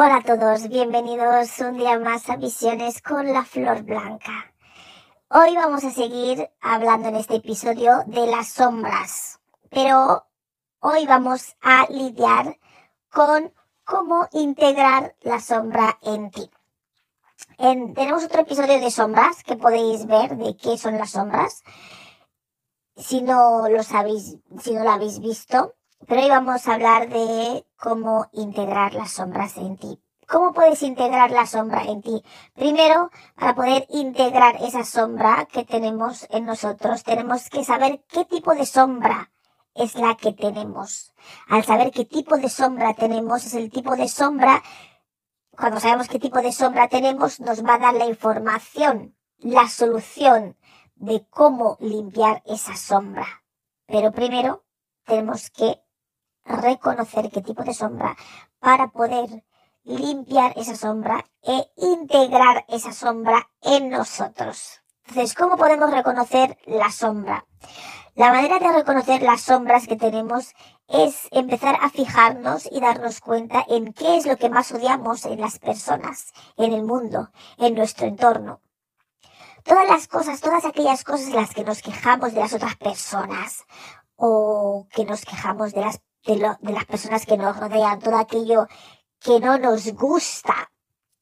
Hola 0.00 0.18
a 0.18 0.22
todos, 0.22 0.68
bienvenidos 0.68 1.58
un 1.58 1.76
día 1.76 1.98
más 1.98 2.30
a 2.30 2.36
Visiones 2.36 3.02
con 3.02 3.32
la 3.32 3.44
Flor 3.44 3.82
Blanca. 3.82 4.54
Hoy 5.28 5.56
vamos 5.56 5.82
a 5.82 5.90
seguir 5.90 6.48
hablando 6.60 7.08
en 7.08 7.16
este 7.16 7.34
episodio 7.34 8.04
de 8.06 8.28
las 8.28 8.46
sombras, 8.46 9.40
pero 9.70 10.24
hoy 10.78 11.04
vamos 11.04 11.56
a 11.60 11.88
lidiar 11.90 12.60
con 13.10 13.52
cómo 13.82 14.28
integrar 14.30 15.16
la 15.22 15.40
sombra 15.40 15.98
en 16.02 16.30
ti. 16.30 16.48
tenemos 17.56 18.22
otro 18.22 18.42
episodio 18.42 18.78
de 18.78 18.92
sombras 18.92 19.42
que 19.42 19.56
podéis 19.56 20.06
ver 20.06 20.36
de 20.36 20.56
qué 20.56 20.78
son 20.78 20.96
las 20.96 21.10
sombras. 21.10 21.64
Si 22.94 23.20
no 23.20 23.68
lo 23.68 23.82
sabéis, 23.82 24.36
si 24.60 24.74
no 24.74 24.84
lo 24.84 24.92
habéis 24.92 25.18
visto, 25.18 25.74
pero 26.06 26.22
hoy 26.22 26.28
vamos 26.28 26.66
a 26.66 26.74
hablar 26.74 27.08
de 27.08 27.66
cómo 27.76 28.26
integrar 28.32 28.94
las 28.94 29.12
sombras 29.12 29.56
en 29.56 29.76
ti. 29.76 30.00
¿Cómo 30.28 30.52
puedes 30.52 30.82
integrar 30.82 31.30
la 31.30 31.46
sombra 31.46 31.84
en 31.84 32.02
ti? 32.02 32.22
Primero, 32.54 33.10
para 33.34 33.54
poder 33.54 33.86
integrar 33.88 34.56
esa 34.62 34.84
sombra 34.84 35.48
que 35.50 35.64
tenemos 35.64 36.26
en 36.30 36.44
nosotros, 36.44 37.02
tenemos 37.02 37.48
que 37.48 37.64
saber 37.64 38.04
qué 38.08 38.26
tipo 38.26 38.54
de 38.54 38.66
sombra 38.66 39.30
es 39.74 39.94
la 39.94 40.16
que 40.16 40.32
tenemos. 40.32 41.14
Al 41.48 41.64
saber 41.64 41.90
qué 41.92 42.04
tipo 42.04 42.36
de 42.36 42.50
sombra 42.50 42.94
tenemos, 42.94 43.46
es 43.46 43.54
el 43.54 43.70
tipo 43.70 43.96
de 43.96 44.08
sombra, 44.08 44.62
cuando 45.50 45.80
sabemos 45.80 46.08
qué 46.08 46.18
tipo 46.18 46.40
de 46.42 46.52
sombra 46.52 46.88
tenemos, 46.88 47.40
nos 47.40 47.64
va 47.64 47.74
a 47.74 47.78
dar 47.78 47.94
la 47.94 48.06
información, 48.06 49.16
la 49.38 49.68
solución 49.68 50.56
de 50.94 51.26
cómo 51.30 51.78
limpiar 51.80 52.42
esa 52.44 52.76
sombra. 52.76 53.26
Pero 53.86 54.12
primero 54.12 54.64
tenemos 55.04 55.50
que 55.50 55.80
reconocer 56.48 57.30
qué 57.30 57.42
tipo 57.42 57.62
de 57.62 57.74
sombra 57.74 58.16
para 58.58 58.88
poder 58.88 59.44
limpiar 59.84 60.52
esa 60.56 60.76
sombra 60.76 61.24
e 61.42 61.70
integrar 61.76 62.64
esa 62.68 62.92
sombra 62.92 63.48
en 63.62 63.88
nosotros. 63.88 64.82
Entonces, 65.06 65.34
¿cómo 65.34 65.56
podemos 65.56 65.90
reconocer 65.90 66.58
la 66.66 66.90
sombra? 66.90 67.46
La 68.14 68.32
manera 68.32 68.58
de 68.58 68.72
reconocer 68.72 69.22
las 69.22 69.42
sombras 69.42 69.86
que 69.86 69.96
tenemos 69.96 70.52
es 70.88 71.28
empezar 71.30 71.78
a 71.80 71.88
fijarnos 71.88 72.68
y 72.70 72.80
darnos 72.80 73.20
cuenta 73.20 73.64
en 73.68 73.92
qué 73.92 74.16
es 74.16 74.26
lo 74.26 74.36
que 74.36 74.50
más 74.50 74.72
odiamos 74.72 75.24
en 75.24 75.40
las 75.40 75.58
personas, 75.58 76.32
en 76.56 76.72
el 76.72 76.82
mundo, 76.82 77.30
en 77.58 77.74
nuestro 77.74 78.06
entorno. 78.06 78.60
Todas 79.64 79.88
las 79.88 80.08
cosas, 80.08 80.40
todas 80.40 80.64
aquellas 80.64 81.04
cosas 81.04 81.28
en 81.28 81.36
las 81.36 81.54
que 81.54 81.64
nos 81.64 81.80
quejamos 81.80 82.34
de 82.34 82.40
las 82.40 82.52
otras 82.52 82.76
personas 82.76 83.64
o 84.16 84.88
que 84.90 85.04
nos 85.04 85.24
quejamos 85.24 85.72
de 85.72 85.82
las 85.82 86.00
de, 86.36 86.72
las 86.72 86.84
personas 86.84 87.24
que 87.24 87.36
nos 87.36 87.56
rodean, 87.56 88.00
todo 88.00 88.16
aquello 88.16 88.66
que 89.20 89.40
no 89.40 89.58
nos 89.58 89.90
gusta 89.94 90.70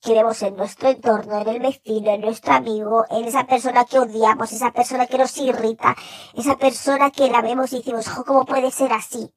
que 0.01 0.13
vemos 0.13 0.43
en 0.43 0.57
nuestro 0.57 0.89
entorno, 0.89 1.41
en 1.41 1.49
el 1.49 1.61
vecino, 1.61 2.11
en 2.11 2.21
nuestro 2.21 2.53
amigo, 2.53 3.05
en 3.11 3.25
esa 3.25 3.45
persona 3.45 3.85
que 3.85 3.99
odiamos, 3.99 4.53
esa 4.53 4.73
persona 4.73 5.07
que 5.07 5.19
nos 5.19 5.37
irrita, 5.39 5.97
esa 6.35 6.57
persona 6.57 7.11
que 7.11 7.29
la 7.29 7.41
vemos 7.41 7.73
y 7.73 7.79
decimos, 7.79 8.09
¿cómo 8.09 8.45
puede 8.45 8.71
ser 8.71 8.93
así? 8.93 9.33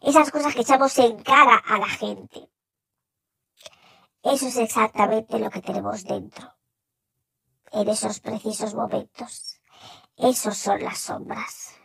Esas 0.00 0.30
cosas 0.30 0.54
que 0.54 0.62
echamos 0.62 0.96
en 0.98 1.22
cara 1.22 1.56
a 1.56 1.78
la 1.78 1.88
gente. 1.88 2.48
Eso 4.22 4.46
es 4.48 4.56
exactamente 4.56 5.38
lo 5.38 5.50
que 5.50 5.62
tenemos 5.62 6.04
dentro. 6.04 6.54
En 7.72 7.88
esos 7.88 8.20
precisos 8.20 8.74
momentos. 8.74 9.60
Esos 10.16 10.56
son 10.56 10.82
las 10.82 10.98
sombras. 10.98 11.75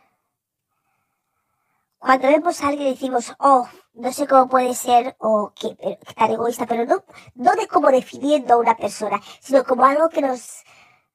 Cuando 2.02 2.26
vemos 2.26 2.60
a 2.60 2.66
alguien 2.66 2.90
decimos, 2.94 3.32
oh, 3.38 3.68
no 3.94 4.12
sé 4.12 4.26
cómo 4.26 4.48
puede 4.48 4.74
ser, 4.74 5.14
o 5.20 5.52
que, 5.54 5.76
tan 6.16 6.32
egoísta, 6.32 6.66
pero 6.66 6.84
no, 6.84 7.04
no 7.36 7.54
de 7.54 7.68
como 7.68 7.92
definiendo 7.92 8.54
a 8.54 8.56
una 8.56 8.76
persona, 8.76 9.20
sino 9.40 9.62
como 9.62 9.84
algo 9.84 10.08
que 10.08 10.20
nos 10.20 10.64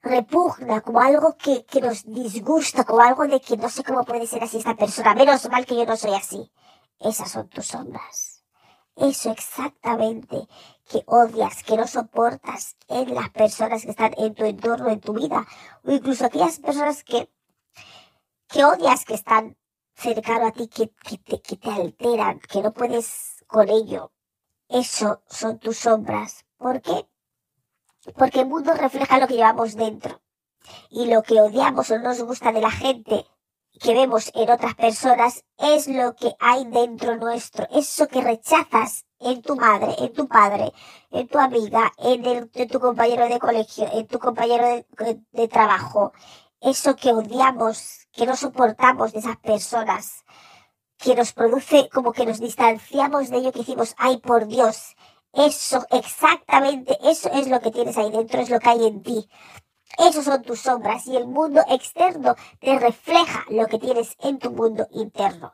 repugna, 0.02 0.80
como 0.80 1.02
algo 1.02 1.36
que, 1.36 1.66
que 1.66 1.82
nos 1.82 2.06
disgusta, 2.06 2.86
como 2.86 3.02
algo 3.02 3.28
de 3.28 3.42
que 3.42 3.58
no 3.58 3.68
sé 3.68 3.84
cómo 3.84 4.06
puede 4.06 4.28
ser 4.28 4.42
así 4.46 4.60
esta 4.60 4.78
persona, 4.78 5.14
menos 5.14 5.50
mal 5.50 5.66
que 5.66 5.76
yo 5.76 5.86
no 5.86 5.98
soy 5.98 6.14
así. 6.14 6.54
Esas 7.02 7.32
son 7.32 7.50
tus 7.50 7.68
sombras. 7.68 8.46
Eso 8.96 9.32
exactamente 9.32 10.48
que 10.86 11.04
odias, 11.06 11.64
que 11.64 11.76
no 11.76 11.86
soportas 11.86 12.78
en 12.88 13.14
las 13.14 13.30
personas 13.32 13.84
que 13.84 13.92
están 13.92 14.14
en 14.18 14.34
tu 14.34 14.46
entorno, 14.46 14.88
en 14.88 15.02
tu 15.02 15.12
vida, 15.12 15.46
o 15.84 15.92
incluso 15.92 16.26
aquellas 16.26 16.60
personas 16.60 17.04
que, 17.04 17.30
que 18.48 18.64
odias 18.64 19.04
que 19.04 19.16
están 19.16 19.58
cercano 19.98 20.48
a 20.48 20.52
ti 20.52 20.68
que, 20.68 20.88
te, 20.88 21.42
que 21.42 21.58
te 21.58 21.70
alteran, 21.70 22.40
que 22.40 22.62
no 22.62 22.72
puedes 22.72 23.44
con 23.48 23.70
ello. 23.70 24.12
Eso 24.70 25.24
son 25.28 25.60
tus 25.60 25.78
sombras. 25.78 26.46
¿Por 26.58 26.82
qué? 26.82 27.08
Porque 28.16 28.42
el 28.42 28.48
mundo 28.48 28.74
refleja 28.74 29.20
lo 29.20 29.28
que 29.28 29.36
llevamos 29.36 29.76
dentro. 29.76 30.22
Y 30.90 31.06
lo 31.06 31.24
que 31.24 31.42
odiamos 31.42 31.90
o 31.92 31.98
no 31.98 32.04
nos 32.04 32.22
gusta 32.22 32.52
de 32.52 32.62
la 32.62 32.72
gente 32.72 33.26
que 33.80 33.94
vemos 33.94 34.32
en 34.34 34.50
otras 34.50 34.76
personas 34.76 35.46
es 35.58 35.88
lo 35.88 36.16
que 36.16 36.36
hay 36.40 36.66
dentro 36.66 37.16
nuestro. 37.16 37.68
Eso 37.72 38.08
que 38.08 38.22
rechazas 38.22 39.06
en 39.20 39.42
tu 39.42 39.56
madre, 39.56 39.96
en 40.00 40.14
tu 40.14 40.28
padre, 40.28 40.74
en 41.12 41.28
tu 41.28 41.40
amiga, 41.40 41.92
en, 41.98 42.50
tu 42.50 42.80
compañero 42.80 43.28
de 43.28 43.40
colegio, 43.40 43.88
en 43.92 44.08
tu 44.08 44.20
compañero 44.20 44.86
de 45.32 45.48
trabajo. 45.48 46.14
Eso 46.62 46.96
que 46.96 47.12
odiamos, 47.12 48.08
que 48.12 48.26
no 48.26 48.36
soportamos 48.36 49.14
de 49.14 49.20
esas 49.20 49.38
personas, 49.38 50.26
que 50.98 51.16
nos 51.16 51.32
produce 51.34 51.88
como 51.90 52.12
que 52.12 52.26
nos 52.26 52.40
distanciamos 52.40 53.30
de 53.30 53.38
ello, 53.38 53.52
que 53.52 53.60
decimos, 53.60 53.94
ay 53.98 54.18
por 54.18 54.48
Dios, 54.48 54.96
eso, 55.34 55.86
exactamente, 55.92 56.98
eso 57.04 57.30
es 57.32 57.48
lo 57.48 57.60
que 57.60 57.70
tienes 57.70 57.96
ahí 57.98 58.10
dentro, 58.10 58.42
es 58.42 58.50
lo 58.50 58.60
que 58.60 58.70
hay 58.70 58.88
en 58.88 59.04
ti. 59.04 59.30
Esos 60.00 60.26
son 60.26 60.42
tus 60.42 60.62
sombras 60.62 61.06
y 61.06 61.16
el 61.16 61.28
mundo 61.28 61.62
externo 61.70 62.36
te 62.60 62.78
refleja 62.80 63.46
lo 63.50 63.68
que 63.68 63.78
tienes 63.78 64.16
en 64.20 64.40
tu 64.40 64.50
mundo 64.52 64.88
interno. 64.92 65.54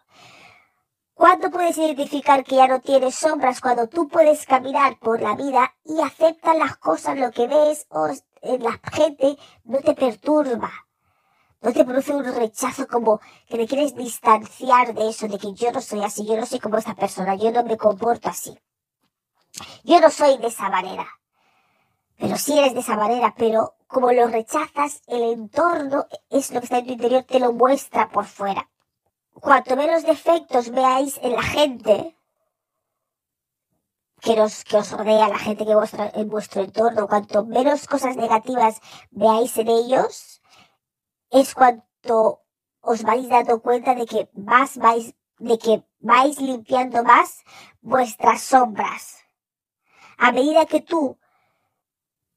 ¿Cuándo 1.14 1.52
puedes 1.52 1.78
identificar 1.78 2.44
que 2.44 2.56
ya 2.56 2.68
no 2.68 2.80
tienes 2.80 3.16
sombras? 3.16 3.62
Cuando 3.62 3.88
tú 3.88 4.08
puedes 4.08 4.46
caminar 4.46 4.98
por 5.00 5.22
la 5.22 5.36
vida 5.36 5.76
y 5.84 6.02
aceptas 6.02 6.58
las 6.58 6.78
cosas, 6.78 7.18
lo 7.18 7.32
que 7.32 7.48
ves 7.48 7.86
o 7.90 8.08
la 8.42 8.80
gente 8.92 9.38
no 9.66 9.80
te 9.80 9.94
perturba 9.94 10.72
no 11.64 11.72
te 11.72 11.86
produce 11.86 12.14
un 12.14 12.26
rechazo 12.26 12.86
como 12.88 13.22
que 13.48 13.58
te 13.58 13.68
quieres 13.68 13.96
distanciar 13.96 14.94
de 14.94 15.10
eso, 15.10 15.30
de 15.30 15.38
que 15.40 15.54
yo 15.54 15.72
no 15.72 15.80
soy 15.80 16.04
así, 16.04 16.26
yo 16.26 16.36
no 16.36 16.46
soy 16.46 16.60
como 16.60 16.78
esta 16.78 16.94
persona, 16.94 17.36
yo 17.36 17.52
no 17.52 17.64
me 17.64 17.78
comporto 17.78 18.28
así. 18.28 18.60
Yo 19.86 20.02
no 20.02 20.10
soy 20.10 20.38
de 20.40 20.48
esa 20.48 20.70
manera. 20.70 21.08
Pero 22.18 22.38
sí 22.38 22.60
eres 22.60 22.74
de 22.74 22.82
esa 22.82 22.98
manera, 22.98 23.34
pero 23.38 23.76
como 23.88 24.12
lo 24.12 24.28
rechazas, 24.28 25.02
el 25.08 25.24
entorno 25.24 26.06
es 26.30 26.52
lo 26.52 26.60
que 26.60 26.66
está 26.66 26.80
en 26.80 26.88
tu 26.88 26.94
interior, 26.94 27.24
te 27.24 27.40
lo 27.40 27.54
muestra 27.54 28.10
por 28.10 28.26
fuera. 28.26 28.70
Cuanto 29.34 29.78
menos 29.78 30.04
defectos 30.04 30.70
veáis 30.70 31.18
en 31.24 31.32
la 31.32 31.44
gente 31.44 32.18
que, 34.20 34.40
os, 34.42 34.66
que 34.66 34.78
os 34.78 34.92
rodea, 34.92 35.30
la 35.30 35.40
gente 35.40 35.66
que 35.66 35.72
en 35.72 36.30
vuestro 36.30 36.62
entorno, 36.62 37.08
cuanto 37.08 37.46
menos 37.46 37.88
cosas 37.88 38.18
negativas 38.18 38.82
veáis 39.12 39.58
en 39.58 39.70
ellos, 39.70 40.33
es 41.34 41.56
cuando 41.56 42.44
os 42.80 43.04
vais 43.04 43.28
dando 43.28 43.62
cuenta 43.62 43.96
de 43.96 44.06
que 44.06 44.30
más 44.34 44.78
vais, 44.78 45.16
de 45.40 45.58
que 45.58 45.84
vais 46.00 46.40
limpiando 46.40 47.04
más 47.04 47.44
vuestras 47.82 48.42
sombras. 48.42 49.26
A 50.18 50.32
medida 50.32 50.66
que 50.66 50.82
tú 50.82 51.18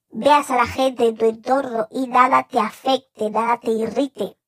veas 0.08 0.50
a 0.50 0.56
la 0.56 0.66
gente 0.66 1.06
en 1.06 1.16
tu 1.16 1.26
entorno 1.26 1.88
y 1.90 2.08
nada 2.08 2.44
te 2.44 2.58
afecte, 2.58 3.28
nada 3.30 3.60
te 3.60 3.70
irrite, 3.70 4.38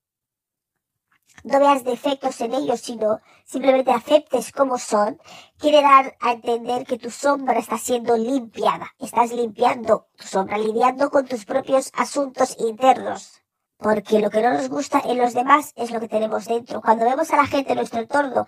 no 1.45 1.61
veas 1.61 1.85
defectos 1.85 2.41
en 2.41 2.55
ellos, 2.55 2.81
sino 2.81 3.21
simplemente 3.45 3.93
aceptes 3.93 4.51
como 4.51 4.79
son, 4.79 5.21
quiere 5.59 5.83
dar 5.83 6.17
a 6.21 6.33
entender 6.33 6.85
que 6.85 6.99
tu 6.99 7.11
sombra 7.11 7.59
está 7.59 7.79
siendo 7.79 8.17
limpiada. 8.17 8.95
Estás 8.99 9.33
limpiando 9.33 10.09
tu 10.17 10.27
sombra, 10.27 10.59
lidiando 10.59 11.11
con 11.11 11.27
tus 11.27 11.45
propios 11.45 11.91
asuntos 11.95 12.57
internos. 12.59 13.43
Porque 13.79 14.19
lo 14.19 14.29
que 14.31 14.43
no 14.43 14.53
nos 14.53 14.69
gusta 14.69 15.01
en 15.05 15.19
los 15.19 15.35
demás 15.35 15.73
es 15.77 15.93
lo 15.93 16.01
que 16.01 16.09
tenemos 16.09 16.47
dentro. 16.47 16.83
Cuando 16.83 17.05
vemos 17.05 17.33
a 17.33 17.37
la 17.37 17.47
gente 17.47 17.73
en 17.73 17.79
nuestro 17.79 18.01
entorno 18.01 18.47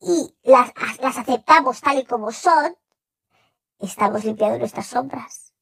y 0.00 0.34
las, 0.42 0.72
las 1.00 1.16
aceptamos 1.18 1.80
tal 1.80 1.98
y 1.98 2.04
como 2.04 2.32
son, 2.32 2.76
estamos 3.78 4.24
limpiando 4.24 4.58
nuestras 4.58 4.88
sombras. 4.88 5.54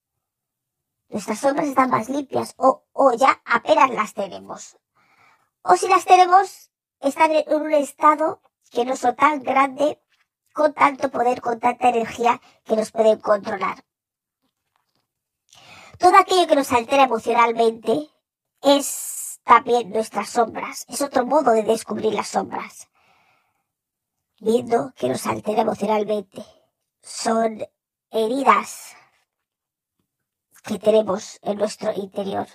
Nuestras 1.11 1.39
sombras 1.39 1.67
están 1.67 1.91
más 1.91 2.09
limpias 2.09 2.55
o, 2.57 2.85
o 2.93 3.13
ya 3.13 3.43
apenas 3.45 3.91
las 3.91 4.15
tenemos. 4.15 4.79
O 5.63 5.77
si 5.77 5.87
las 5.87 6.07
tenemos, 6.07 6.71
están 7.01 7.31
en 7.33 7.45
un 7.55 7.73
estado 7.75 8.41
que 8.71 8.87
no 8.87 8.97
son 8.97 9.15
tan 9.15 9.43
grande, 9.43 10.01
con 10.55 10.73
tanto 10.73 11.11
poder, 11.11 11.43
con 11.43 11.61
tanta 11.61 11.91
energía 11.91 12.41
que 12.65 12.77
nos 12.77 12.91
pueden 12.91 13.21
controlar. 13.21 13.85
Todo 15.99 16.17
aquello 16.17 16.47
que 16.47 16.57
nos 16.57 16.73
altera 16.73 17.05
emocionalmente 17.05 18.14
es 18.65 19.41
también 19.45 19.91
nuestras 19.91 20.31
sombras. 20.31 20.85
Es 20.89 21.03
otro 21.03 21.27
modo 21.27 21.53
de 21.53 21.63
descubrir 21.63 22.15
las 22.15 22.29
sombras. 22.29 22.89
Viendo 24.41 24.93
que 24.97 25.09
nos 25.09 25.27
altera 25.27 25.63
emocionalmente. 25.63 26.45
Son 27.01 27.63
heridas 28.11 28.97
que 30.63 30.79
tenemos 30.79 31.39
en 31.43 31.59
nuestro 31.59 31.93
interior. 31.93 32.47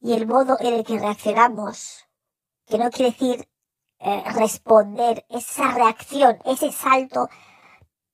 Y 0.00 0.12
el 0.12 0.26
modo 0.26 0.56
en 0.60 0.74
el 0.74 0.84
que 0.84 0.98
reaccionamos, 0.98 2.06
que 2.66 2.78
no 2.78 2.90
quiere 2.90 3.12
decir 3.12 3.48
eh, 4.00 4.22
responder, 4.34 5.24
esa 5.28 5.72
reacción, 5.72 6.38
ese 6.44 6.70
salto 6.70 7.28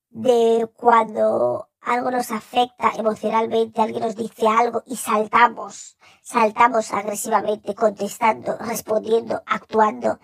de 0.09 0.67
cuando 0.75 1.69
algo 1.85 2.09
nos 2.09 2.31
afecta 2.31 2.91
emocionalmente, 2.97 3.81
alguien 3.81 4.03
nos 4.03 4.15
dice 4.15 4.47
algo 4.47 4.83
y 4.87 4.97
saltamos, 4.97 5.97
saltamos 6.21 6.91
agresivamente, 6.91 7.75
contestando, 7.75 8.57
respondiendo, 8.57 9.43
actuando. 9.45 10.19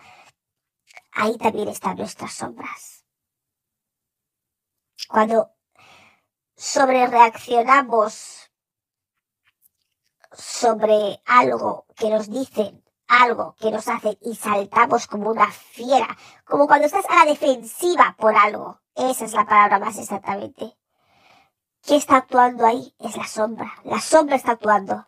Ahí 1.11 1.37
también 1.37 1.67
están 1.67 1.97
nuestras 1.97 2.33
sombras. 2.33 3.05
Cuando 5.07 5.51
sobre 6.55 7.05
reaccionamos 7.07 8.49
sobre 10.31 11.21
algo 11.25 11.85
que 11.95 12.09
nos 12.09 12.29
dicen, 12.29 12.83
algo 13.07 13.55
que 13.59 13.69
nos 13.69 13.87
hacen 13.87 14.17
y 14.21 14.35
saltamos 14.35 15.05
como 15.05 15.29
una 15.29 15.51
fiera, 15.51 16.17
como 16.45 16.65
cuando 16.65 16.87
estás 16.87 17.05
a 17.09 17.25
la 17.25 17.31
defensiva 17.31 18.15
por 18.17 18.35
algo. 18.35 18.81
Esa 18.95 19.25
es 19.25 19.33
la 19.33 19.45
palabra 19.45 19.79
más 19.79 19.97
exactamente. 19.97 20.80
¿Qué 21.85 21.95
está 21.95 22.17
actuando 22.17 22.65
ahí? 22.65 22.93
Es 22.99 23.17
la 23.17 23.27
sombra. 23.27 23.73
La 23.83 23.99
sombra 23.99 24.35
está 24.35 24.53
actuando. 24.53 25.07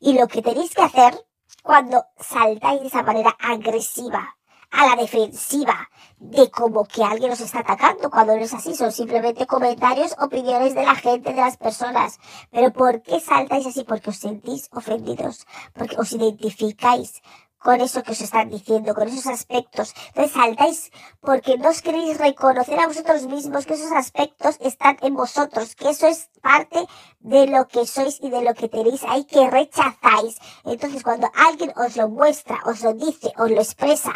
Y 0.00 0.18
lo 0.18 0.26
que 0.26 0.42
tenéis 0.42 0.74
que 0.74 0.82
hacer 0.82 1.26
cuando 1.62 2.04
saltáis 2.18 2.80
de 2.80 2.86
esa 2.86 3.02
manera 3.02 3.36
agresiva, 3.38 4.36
a 4.70 4.86
la 4.86 4.96
defensiva, 4.96 5.90
de 6.18 6.50
como 6.50 6.84
que 6.84 7.02
alguien 7.02 7.32
os 7.32 7.40
está 7.40 7.60
atacando, 7.60 8.08
cuando 8.10 8.36
no 8.36 8.42
es 8.42 8.54
así, 8.54 8.74
son 8.74 8.92
simplemente 8.92 9.46
comentarios, 9.46 10.14
opiniones 10.18 10.74
de 10.74 10.84
la 10.84 10.94
gente, 10.94 11.32
de 11.32 11.40
las 11.40 11.56
personas. 11.56 12.18
Pero 12.50 12.72
¿por 12.72 13.02
qué 13.02 13.20
saltáis 13.20 13.66
así? 13.66 13.84
Porque 13.84 14.10
os 14.10 14.16
sentís 14.16 14.68
ofendidos, 14.72 15.46
porque 15.74 15.96
os 15.98 16.12
identificáis 16.12 17.20
con 17.60 17.80
eso 17.80 18.02
que 18.02 18.12
os 18.12 18.20
están 18.20 18.48
diciendo, 18.48 18.94
con 18.94 19.06
esos 19.06 19.26
aspectos. 19.26 19.94
Entonces 20.08 20.32
saltáis 20.32 20.90
porque 21.20 21.58
no 21.58 21.68
os 21.68 21.82
queréis 21.82 22.18
reconocer 22.18 22.78
a 22.80 22.86
vosotros 22.86 23.26
mismos 23.26 23.66
que 23.66 23.74
esos 23.74 23.92
aspectos 23.92 24.56
están 24.60 24.96
en 25.02 25.14
vosotros, 25.14 25.76
que 25.76 25.90
eso 25.90 26.06
es 26.06 26.30
parte 26.42 26.86
de 27.20 27.46
lo 27.46 27.68
que 27.68 27.86
sois 27.86 28.18
y 28.20 28.30
de 28.30 28.42
lo 28.42 28.54
que 28.54 28.68
tenéis 28.68 29.04
ahí 29.04 29.24
que 29.24 29.50
rechazáis. 29.50 30.38
Entonces 30.64 31.02
cuando 31.02 31.30
alguien 31.34 31.72
os 31.76 31.96
lo 31.96 32.08
muestra, 32.08 32.60
os 32.64 32.82
lo 32.82 32.94
dice, 32.94 33.32
os 33.36 33.50
lo 33.50 33.60
expresa, 33.60 34.12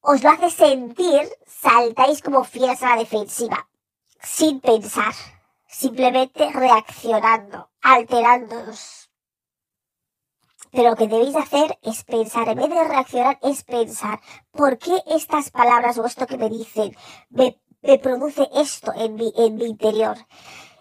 os 0.00 0.22
lo 0.22 0.30
hace 0.30 0.50
sentir, 0.50 1.30
saltáis 1.46 2.22
como 2.22 2.42
fieras 2.42 2.82
a 2.82 2.90
la 2.90 2.96
defensiva, 2.96 3.68
sin 4.20 4.60
pensar, 4.60 5.14
simplemente 5.68 6.50
reaccionando, 6.50 7.70
alterándoos. 7.82 9.01
Pero 10.72 10.88
lo 10.88 10.96
que 10.96 11.06
debéis 11.06 11.36
hacer 11.36 11.78
es 11.82 12.02
pensar, 12.04 12.48
en 12.48 12.56
vez 12.56 12.70
de 12.70 12.84
reaccionar, 12.84 13.38
es 13.42 13.62
pensar, 13.62 14.20
¿por 14.52 14.78
qué 14.78 15.02
estas 15.06 15.50
palabras 15.50 15.98
o 15.98 16.06
esto 16.06 16.26
que 16.26 16.38
me 16.38 16.48
dicen 16.48 16.96
me, 17.28 17.60
produce 17.98 18.48
esto 18.54 18.90
en 18.94 19.16
mi, 19.16 19.34
en 19.36 19.56
mi 19.56 19.66
interior? 19.66 20.16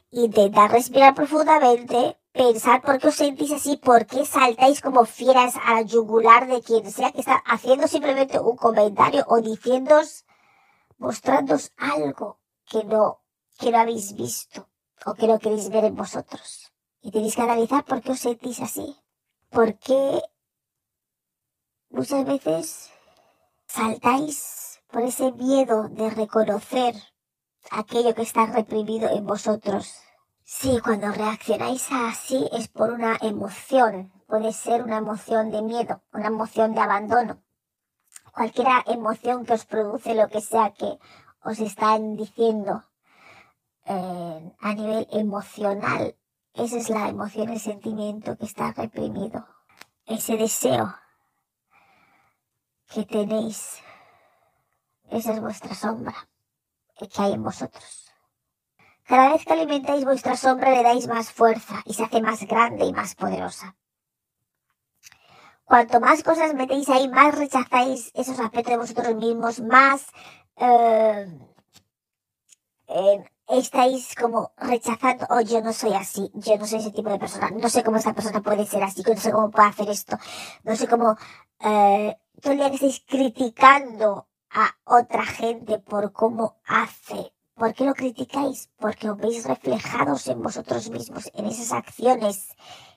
Intentar 0.10 0.72
respirar 0.72 1.14
profundamente, 1.14 2.18
pensar 2.32 2.82
por 2.82 3.00
qué 3.00 3.10
os 3.10 3.16
sentís 3.16 3.52
así, 3.52 3.76
por 3.76 4.06
qué 4.06 4.26
saltáis 4.26 4.80
como 4.80 5.04
fieras 5.04 5.56
a 5.62 5.74
la 5.74 5.82
yugular 5.82 6.48
de 6.48 6.62
quien 6.62 6.90
sea 6.90 7.12
que 7.12 7.20
está 7.20 7.44
haciendo 7.46 7.86
simplemente 7.90 8.40
un 8.40 8.56
comentario 8.56 9.26
o 9.28 9.42
diciéndoos, 9.42 10.26
mostrándoos 11.00 11.74
algo 11.76 12.40
que 12.66 12.86
no, 12.86 13.24
que 13.60 13.72
no 13.72 13.80
habéis 13.80 14.16
visto 14.16 14.70
o 15.06 15.16
que 15.16 15.28
no 15.28 15.38
queréis 15.38 15.70
ver 15.70 15.84
en 15.84 15.96
vosotros. 15.96 16.72
Y 17.02 17.12
tenéis 17.12 17.36
que 17.36 17.42
analizar 17.42 17.84
por 17.84 18.02
qué 18.02 18.14
os 18.14 18.20
sentís 18.20 18.62
así 18.62 18.96
porque 19.52 20.22
muchas 21.90 22.26
veces 22.26 22.90
saltáis 23.68 24.82
por 24.88 25.04
ese 25.04 25.32
miedo 25.34 25.90
de 25.90 26.10
reconocer 26.10 26.96
aquello 27.70 28.16
que 28.16 28.22
está 28.24 28.46
reprimido 28.46 29.10
en 29.10 29.26
vosotros. 29.26 30.02
Sí, 30.44 30.80
cuando 30.84 31.12
reaccionáis 31.12 31.88
así 31.92 32.50
es 32.54 32.68
por 32.68 32.92
una 32.92 33.18
emoción. 33.22 34.12
Puede 34.28 34.54
ser 34.54 34.84
una 34.84 34.98
emoción 34.98 35.52
de 35.52 35.62
miedo, 35.62 36.02
una 36.14 36.28
emoción 36.28 36.74
de 36.74 36.82
abandono. 36.82 37.42
Cualquier 38.34 38.68
emoción 38.88 39.46
que 39.46 39.54
os 39.54 39.66
produce 39.66 40.16
lo 40.16 40.30
que 40.30 40.42
sea 40.42 40.74
que 40.74 40.98
os 41.44 41.60
están 41.60 42.16
diciendo 42.16 42.84
eh, 43.86 44.56
a 44.60 44.74
nivel 44.74 45.08
emocional 45.12 46.16
esa 46.54 46.78
es 46.78 46.90
la 46.90 47.08
emoción, 47.08 47.50
el 47.50 47.60
sentimiento 47.60 48.38
que 48.38 48.46
está 48.46 48.74
reprimido. 48.74 49.48
Ese 50.06 50.38
deseo 50.38 50.94
que 52.94 53.06
tenéis. 53.06 53.82
Esa 55.10 55.34
es 55.34 55.42
vuestra 55.42 55.74
sombra 55.76 56.14
que 56.98 57.08
hay 57.22 57.34
en 57.34 57.44
vosotros. 57.44 58.12
Cada 59.06 59.34
vez 59.34 59.44
que 59.44 59.54
alimentáis 59.54 60.06
vuestra 60.06 60.38
sombra 60.38 60.72
le 60.72 60.84
dais 60.84 61.08
más 61.08 61.32
fuerza 61.32 61.82
y 61.86 61.94
se 61.94 62.04
hace 62.04 62.22
más 62.22 62.44
grande 62.46 62.86
y 62.86 62.94
más 62.94 63.16
poderosa. 63.16 63.76
Cuanto 65.66 66.00
más 66.00 66.24
cosas 66.24 66.54
metéis 66.54 66.90
ahí, 66.90 67.08
más 67.08 67.38
rechazáis 67.38 68.12
esos 68.14 68.40
aspectos 68.40 68.72
de 68.72 68.78
vosotros 68.78 69.16
mismos, 69.16 69.62
más 69.62 70.08
eh, 70.58 71.28
estáis 73.52 74.16
como 74.16 74.54
rechazando, 74.58 75.26
oh, 75.30 75.42
yo 75.42 75.62
no 75.62 75.74
soy 75.74 75.94
así, 75.94 76.32
yo 76.34 76.58
no 76.58 76.66
soy 76.66 76.80
ese 76.80 76.92
tipo 76.92 77.10
de 77.10 77.20
persona, 77.20 77.50
no 77.52 77.70
sé 77.70 77.84
cómo 77.84 77.98
esta 77.98 78.14
persona 78.14 78.42
puede 78.42 78.66
ser 78.66 78.84
así, 78.84 79.04
no 79.08 79.18
sé 79.18 79.32
cómo 79.32 79.52
puede 79.52 79.70
hacer 79.70 79.90
esto, 79.90 80.18
no 80.64 80.76
sé 80.76 80.88
cómo, 80.88 81.18
eh, 81.60 82.18
todo 82.42 82.54
el 82.54 82.60
día 82.60 82.70
que 82.70 82.76
estáis 82.76 83.04
criticando 83.06 84.28
a 84.52 84.76
otra 84.86 85.26
gente 85.26 85.80
por 85.80 86.12
cómo 86.12 86.62
hace. 86.66 87.34
¿Por 87.56 87.74
qué 87.74 87.86
lo 87.86 87.94
criticáis? 87.94 88.70
Porque 88.78 89.10
os 89.10 89.18
veis 89.18 89.46
reflejados 89.46 90.28
en 90.28 90.42
vosotros 90.42 90.90
mismos, 90.90 91.30
en 91.34 91.46
esas 91.46 91.74
acciones 91.74 92.56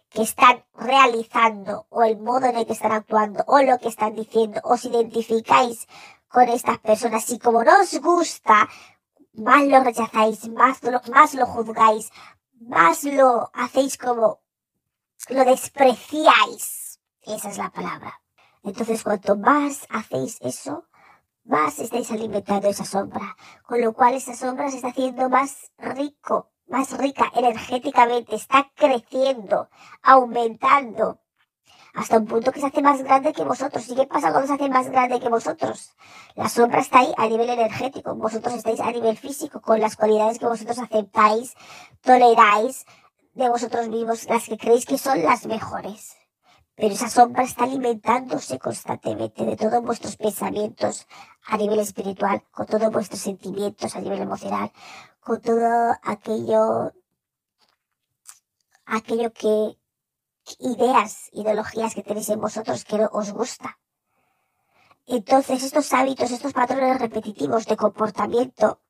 que 0.08 0.22
están 0.22 0.64
realizando, 0.74 1.86
o 1.90 2.02
el 2.02 2.18
modo 2.18 2.46
en 2.46 2.56
el 2.56 2.66
que 2.66 2.72
están 2.72 2.92
actuando, 2.92 3.44
o 3.46 3.60
lo 3.60 3.78
que 3.78 3.88
están 3.88 4.14
diciendo, 4.14 4.60
os 4.64 4.84
identificáis 4.84 5.86
con 6.28 6.48
estas 6.48 6.78
personas 6.78 7.28
y 7.30 7.38
como 7.38 7.62
no 7.62 7.80
os 7.80 8.00
gusta 8.00 8.68
más 9.34 9.64
lo 9.66 9.82
rechazáis, 9.82 10.48
más 10.48 10.82
lo, 10.82 11.00
más 11.12 11.34
lo 11.34 11.46
juzgáis, 11.46 12.10
más 12.60 13.04
lo 13.04 13.50
hacéis 13.52 13.98
como 13.98 14.40
lo 15.28 15.44
despreciáis. 15.44 17.00
Esa 17.22 17.48
es 17.50 17.58
la 17.58 17.70
palabra. 17.70 18.20
Entonces, 18.62 19.02
cuanto 19.02 19.36
más 19.36 19.86
hacéis 19.90 20.38
eso, 20.40 20.86
más 21.44 21.78
estáis 21.78 22.10
alimentando 22.10 22.68
esa 22.68 22.84
sombra, 22.84 23.36
con 23.66 23.80
lo 23.80 23.92
cual 23.92 24.14
esa 24.14 24.34
sombra 24.34 24.70
se 24.70 24.76
está 24.76 24.88
haciendo 24.88 25.28
más 25.28 25.72
rico, 25.78 26.50
más 26.66 26.96
rica 26.96 27.30
energéticamente, 27.34 28.36
está 28.36 28.70
creciendo, 28.74 29.68
aumentando, 30.02 31.20
hasta 31.94 32.18
un 32.18 32.26
punto 32.26 32.50
que 32.50 32.60
se 32.60 32.66
hace 32.66 32.82
más 32.82 33.02
grande 33.02 33.32
que 33.32 33.44
vosotros. 33.44 33.88
¿Y 33.88 33.94
qué 33.94 34.06
pasa 34.06 34.32
cuando 34.32 34.48
se 34.48 34.54
hace 34.54 34.68
más 34.68 34.90
grande 34.90 35.20
que 35.20 35.28
vosotros? 35.28 35.94
La 36.34 36.48
sombra 36.48 36.80
está 36.80 36.98
ahí 36.98 37.14
a 37.16 37.28
nivel 37.28 37.48
energético, 37.48 38.14
vosotros 38.16 38.54
estáis 38.54 38.80
a 38.80 38.90
nivel 38.90 39.16
físico, 39.16 39.60
con 39.60 39.80
las 39.80 39.96
cualidades 39.96 40.40
que 40.40 40.46
vosotros 40.46 40.78
aceptáis, 40.78 41.54
toleráis 42.02 42.84
de 43.34 43.48
vosotros 43.48 43.88
mismos, 43.88 44.28
las 44.28 44.48
que 44.48 44.58
creéis 44.58 44.86
que 44.86 44.98
son 44.98 45.22
las 45.22 45.46
mejores. 45.46 46.16
Pero 46.74 46.92
esa 46.92 47.08
sombra 47.08 47.44
está 47.44 47.62
alimentándose 47.62 48.58
constantemente 48.58 49.44
de 49.44 49.56
todos 49.56 49.80
vuestros 49.80 50.16
pensamientos 50.16 51.06
a 51.46 51.56
nivel 51.56 51.78
espiritual, 51.78 52.42
con 52.50 52.66
todos 52.66 52.90
vuestros 52.90 53.20
sentimientos 53.20 53.94
a 53.94 54.00
nivel 54.00 54.20
emocional, 54.20 54.72
con 55.20 55.40
todo 55.40 55.94
aquello, 56.02 56.92
aquello 58.84 59.32
que 59.32 59.78
ideas, 60.58 61.28
ideologías 61.32 61.94
que 61.94 62.02
tenéis 62.02 62.28
en 62.28 62.40
vosotros 62.40 62.84
que 62.84 63.06
os 63.10 63.32
gusta. 63.32 63.78
Entonces 65.06 65.62
estos 65.62 65.92
hábitos, 65.92 66.30
estos 66.30 66.52
patrones 66.52 66.98
repetitivos 66.98 67.66
de 67.66 67.76
comportamiento, 67.76 68.80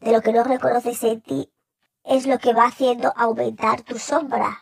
de 0.00 0.12
lo 0.12 0.20
que 0.20 0.32
no 0.32 0.42
reconoces 0.42 1.02
en 1.04 1.20
ti, 1.20 1.52
es 2.04 2.26
lo 2.26 2.38
que 2.38 2.54
va 2.54 2.66
haciendo 2.66 3.12
aumentar 3.16 3.82
tu 3.82 3.98
sombra. 3.98 4.60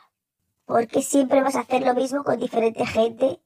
Porque 0.67 1.03
siempre 1.03 1.43
vas 1.43 1.57
a 1.57 1.61
hacer 1.61 1.83
lo 1.83 1.95
mismo 1.95 2.23
con 2.23 2.39
diferente 2.39 2.87
gente 2.87 3.41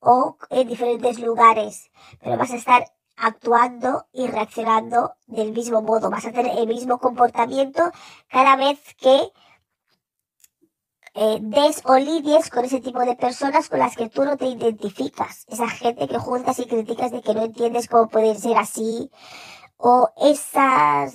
o 0.00 0.38
en 0.50 0.66
diferentes 0.66 1.18
lugares. 1.18 1.90
Pero 2.20 2.36
vas 2.38 2.50
a 2.50 2.56
estar 2.56 2.84
actuando 3.16 4.06
y 4.12 4.26
reaccionando 4.26 5.14
del 5.26 5.52
mismo 5.52 5.82
modo. 5.82 6.10
Vas 6.10 6.26
a 6.26 6.32
tener 6.32 6.56
el 6.58 6.66
mismo 6.66 6.98
comportamiento 6.98 7.90
cada 8.28 8.56
vez 8.56 8.80
que 8.94 9.32
eh, 11.18 11.38
des 11.40 11.82
o 11.84 11.96
lidies 11.96 12.50
con 12.50 12.64
ese 12.64 12.80
tipo 12.80 13.00
de 13.00 13.16
personas 13.16 13.68
con 13.68 13.80
las 13.80 13.96
que 13.96 14.08
tú 14.08 14.24
no 14.24 14.36
te 14.36 14.46
identificas. 14.46 15.44
Esa 15.48 15.68
gente 15.68 16.08
que 16.08 16.18
juzgas 16.18 16.58
y 16.60 16.66
criticas 16.66 17.10
de 17.10 17.22
que 17.22 17.34
no 17.34 17.42
entiendes 17.44 17.88
cómo 17.88 18.08
pueden 18.08 18.38
ser 18.38 18.56
así. 18.56 19.10
O 19.76 20.10
esas 20.16 21.14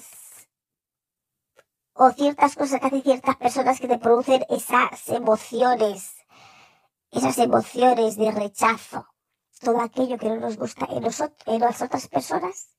o 1.94 2.10
ciertas 2.12 2.56
cosas 2.56 2.80
que 2.80 2.88
hacen 2.88 3.04
ciertas 3.04 3.36
personas 3.38 3.80
que 3.80 3.88
te 3.88 4.00
producen 4.00 4.46
esas 4.50 5.08
emociones, 5.10 6.16
esas 7.12 7.38
emociones 7.38 8.18
de 8.18 8.32
rechazo 8.32 9.08
todo 9.64 9.82
aquello 9.82 10.18
que 10.18 10.30
no 10.30 10.36
nos 10.36 10.58
gusta 10.58 10.88
en, 10.92 11.04
en 11.06 11.62
las 11.62 11.82
otras 11.82 12.08
personas 12.08 12.70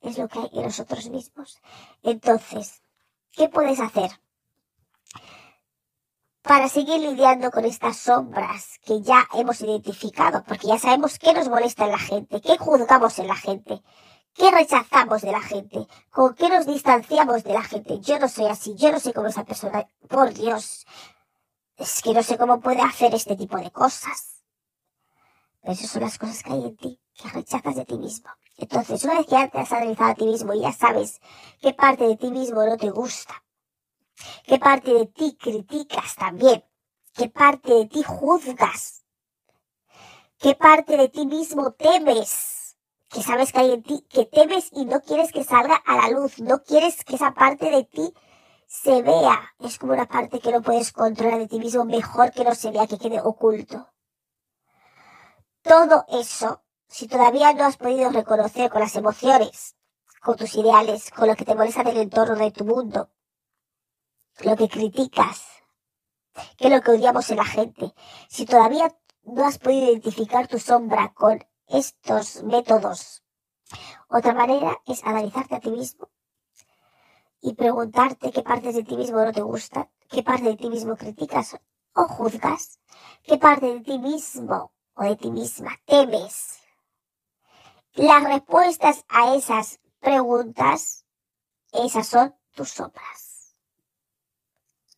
es 0.00 0.18
lo 0.18 0.28
que 0.28 0.40
hay 0.40 0.50
en 0.52 0.62
nosotros 0.64 1.08
mismos. 1.08 1.58
Entonces, 2.02 2.82
¿qué 3.32 3.48
puedes 3.48 3.80
hacer? 3.80 4.10
Para 6.44 6.68
seguir 6.68 7.00
lidiando 7.00 7.50
con 7.50 7.64
estas 7.64 7.96
sombras 7.96 8.78
que 8.84 9.00
ya 9.00 9.26
hemos 9.32 9.60
identificado, 9.62 10.44
porque 10.44 10.68
ya 10.68 10.78
sabemos 10.78 11.18
qué 11.18 11.32
nos 11.32 11.48
molesta 11.48 11.86
en 11.86 11.92
la 11.92 11.98
gente, 11.98 12.40
qué 12.40 12.58
juzgamos 12.58 13.18
en 13.18 13.28
la 13.28 13.34
gente, 13.34 13.82
qué 14.34 14.50
rechazamos 14.50 15.22
de 15.22 15.32
la 15.32 15.40
gente, 15.40 15.86
con 16.10 16.34
qué 16.34 16.48
nos 16.50 16.66
distanciamos 16.66 17.44
de 17.44 17.54
la 17.54 17.62
gente. 17.62 17.98
Yo 18.00 18.18
no 18.18 18.28
soy 18.28 18.46
así, 18.46 18.74
yo 18.76 18.92
no 18.92 19.00
sé 19.00 19.12
cómo 19.12 19.28
esa 19.28 19.44
persona, 19.44 19.88
por 20.08 20.34
Dios, 20.34 20.86
es 21.78 22.02
que 22.02 22.12
no 22.12 22.22
sé 22.22 22.36
cómo 22.36 22.60
puede 22.60 22.82
hacer 22.82 23.14
este 23.14 23.36
tipo 23.36 23.56
de 23.56 23.70
cosas 23.70 24.34
esas 25.64 25.88
son 25.88 26.02
las 26.02 26.18
cosas 26.18 26.42
que 26.42 26.52
hay 26.52 26.62
en 26.62 26.76
ti, 26.76 27.00
que 27.14 27.28
rechazas 27.30 27.74
de 27.74 27.86
ti 27.86 27.96
mismo. 27.96 28.28
Entonces, 28.58 29.02
una 29.04 29.14
vez 29.14 29.26
que 29.26 29.32
ya 29.32 29.48
te 29.48 29.58
has 29.58 29.72
analizado 29.72 30.10
a 30.10 30.14
ti 30.14 30.26
mismo 30.26 30.52
y 30.52 30.60
ya 30.60 30.72
sabes 30.72 31.20
qué 31.62 31.72
parte 31.72 32.06
de 32.06 32.16
ti 32.16 32.30
mismo 32.30 32.62
no 32.64 32.76
te 32.76 32.90
gusta, 32.90 33.42
qué 34.44 34.58
parte 34.58 34.92
de 34.92 35.06
ti 35.06 35.36
criticas 35.40 36.14
también, 36.16 36.64
qué 37.14 37.28
parte 37.28 37.72
de 37.74 37.86
ti 37.86 38.02
juzgas, 38.02 39.04
qué 40.38 40.54
parte 40.54 40.96
de 40.96 41.08
ti 41.08 41.26
mismo 41.26 41.72
temes, 41.72 42.76
que 43.10 43.22
sabes 43.22 43.52
que 43.52 43.60
hay 43.60 43.72
en 43.72 43.82
ti, 43.82 44.06
que 44.10 44.26
temes 44.26 44.70
y 44.72 44.84
no 44.86 45.00
quieres 45.00 45.32
que 45.32 45.44
salga 45.44 45.76
a 45.76 45.96
la 45.96 46.10
luz, 46.10 46.40
no 46.40 46.62
quieres 46.62 47.04
que 47.04 47.14
esa 47.14 47.32
parte 47.32 47.70
de 47.70 47.84
ti 47.84 48.12
se 48.66 49.02
vea. 49.02 49.54
Es 49.60 49.78
como 49.78 49.92
una 49.92 50.06
parte 50.06 50.40
que 50.40 50.50
no 50.50 50.62
puedes 50.62 50.92
controlar 50.92 51.38
de 51.38 51.46
ti 51.46 51.60
mismo, 51.60 51.84
mejor 51.84 52.32
que 52.32 52.44
no 52.44 52.54
se 52.54 52.72
vea, 52.72 52.86
que 52.86 52.98
quede 52.98 53.20
oculto. 53.20 53.88
Todo 55.62 56.04
eso, 56.08 56.62
si 56.88 57.06
todavía 57.06 57.52
no 57.54 57.64
has 57.64 57.76
podido 57.76 58.10
reconocer 58.10 58.70
con 58.70 58.80
las 58.80 58.96
emociones, 58.96 59.76
con 60.20 60.36
tus 60.36 60.54
ideales, 60.56 61.10
con 61.10 61.28
lo 61.28 61.36
que 61.36 61.44
te 61.44 61.54
molesta 61.54 61.84
del 61.84 61.98
entorno 61.98 62.36
de 62.36 62.50
tu 62.50 62.64
mundo, 62.64 63.10
lo 64.40 64.56
que 64.56 64.68
criticas, 64.68 65.46
que 66.56 66.68
es 66.68 66.72
lo 66.72 66.80
que 66.80 66.92
odiamos 66.92 67.30
en 67.30 67.36
la 67.36 67.44
gente, 67.44 67.94
si 68.28 68.46
todavía 68.46 68.94
no 69.22 69.46
has 69.46 69.58
podido 69.58 69.90
identificar 69.90 70.48
tu 70.48 70.58
sombra 70.58 71.12
con 71.14 71.44
estos 71.66 72.42
métodos, 72.42 73.22
otra 74.08 74.34
manera 74.34 74.80
es 74.86 75.02
analizarte 75.04 75.54
a 75.54 75.60
ti 75.60 75.70
mismo 75.70 76.10
y 77.40 77.54
preguntarte 77.54 78.32
qué 78.32 78.42
partes 78.42 78.74
de 78.74 78.84
ti 78.84 78.96
mismo 78.96 79.22
no 79.24 79.32
te 79.32 79.42
gustan, 79.42 79.90
qué 80.08 80.22
parte 80.22 80.44
de 80.44 80.56
ti 80.56 80.68
mismo 80.68 80.96
criticas 80.96 81.56
o 81.94 82.04
juzgas, 82.04 82.80
qué 83.22 83.38
parte 83.38 83.66
de 83.66 83.80
ti 83.80 83.98
mismo 83.98 84.72
o 84.94 85.04
de 85.04 85.16
ti 85.16 85.30
misma 85.30 85.78
temes? 85.84 86.60
Las 87.94 88.24
respuestas 88.24 89.04
a 89.08 89.34
esas 89.34 89.78
preguntas, 90.00 91.04
esas 91.72 92.06
son 92.06 92.34
tus 92.54 92.70
sombras. 92.70 93.33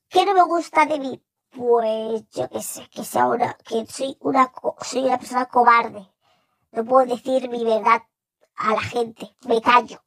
¿Qué 0.09 0.25
no 0.25 0.35
me 0.35 0.43
gusta 0.43 0.87
de 0.87 0.99
mí? 0.99 1.23
Pues 1.51 2.29
yo 2.31 2.49
qué 2.49 2.63
sé, 2.63 2.89
que 2.91 3.05
sea 3.05 3.27
una, 3.27 3.55
que 3.55 3.87
soy 3.87 4.17
una, 4.21 4.53
soy 4.83 5.05
una 5.05 5.19
persona 5.19 5.47
cobarde. 5.47 6.09
No 6.73 6.85
puedo 6.85 7.07
decir 7.07 7.49
mi 7.49 7.65
verdad 7.65 8.03
a 8.57 8.75
la 8.75 8.81
gente, 8.81 9.35
me 9.47 9.61
callo. 9.61 10.03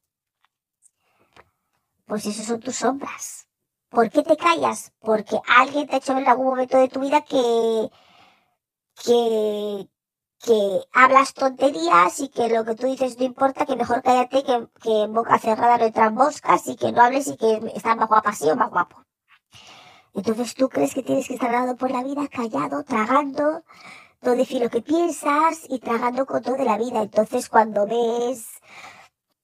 Pues 2.06 2.26
esas 2.26 2.46
son 2.46 2.60
tus 2.60 2.76
sombras. 2.76 3.46
¿Por 3.90 4.10
qué 4.10 4.22
te 4.22 4.36
callas? 4.36 4.92
Porque 5.00 5.40
alguien 5.48 5.86
te 5.86 5.96
ha 5.96 5.98
hecho 5.98 6.14
ver 6.14 6.22
en 6.22 6.30
algún 6.30 6.46
momento 6.46 6.78
de 6.78 6.88
tu 6.88 7.00
vida 7.00 7.22
que, 7.22 7.90
que, 9.04 9.88
que 10.40 10.80
hablas 10.92 11.34
tonterías 11.34 12.20
y 12.20 12.28
que 12.28 12.48
lo 12.48 12.64
que 12.64 12.74
tú 12.74 12.86
dices 12.86 13.18
no 13.18 13.24
importa, 13.24 13.66
que 13.66 13.76
mejor 13.76 14.02
cállate 14.02 14.44
que, 14.44 14.68
que 14.82 15.02
en 15.02 15.12
boca 15.12 15.38
cerrada 15.38 15.78
no 15.78 15.84
entran 15.84 16.14
moscas 16.14 16.66
y 16.68 16.76
que 16.76 16.92
no 16.92 17.02
hables 17.02 17.26
y 17.28 17.36
que 17.36 17.60
estás 17.74 17.96
más 17.96 18.08
guapa 18.08 18.30
así 18.30 18.48
o 18.48 18.56
más 18.56 18.70
guapo. 18.70 18.99
Entonces 20.14 20.54
tú 20.54 20.68
crees 20.68 20.94
que 20.94 21.02
tienes 21.02 21.28
que 21.28 21.34
estar 21.34 21.52
dando 21.52 21.76
por 21.76 21.90
la 21.90 22.02
vida 22.02 22.26
callado, 22.28 22.82
tragando, 22.84 23.64
no 24.22 24.36
decir 24.36 24.62
lo 24.62 24.70
que 24.70 24.82
piensas 24.82 25.66
y 25.68 25.78
tragando 25.78 26.26
con 26.26 26.42
todo 26.42 26.56
de 26.56 26.64
la 26.64 26.78
vida. 26.78 27.02
Entonces 27.02 27.48
cuando 27.48 27.86
ves, 27.86 28.46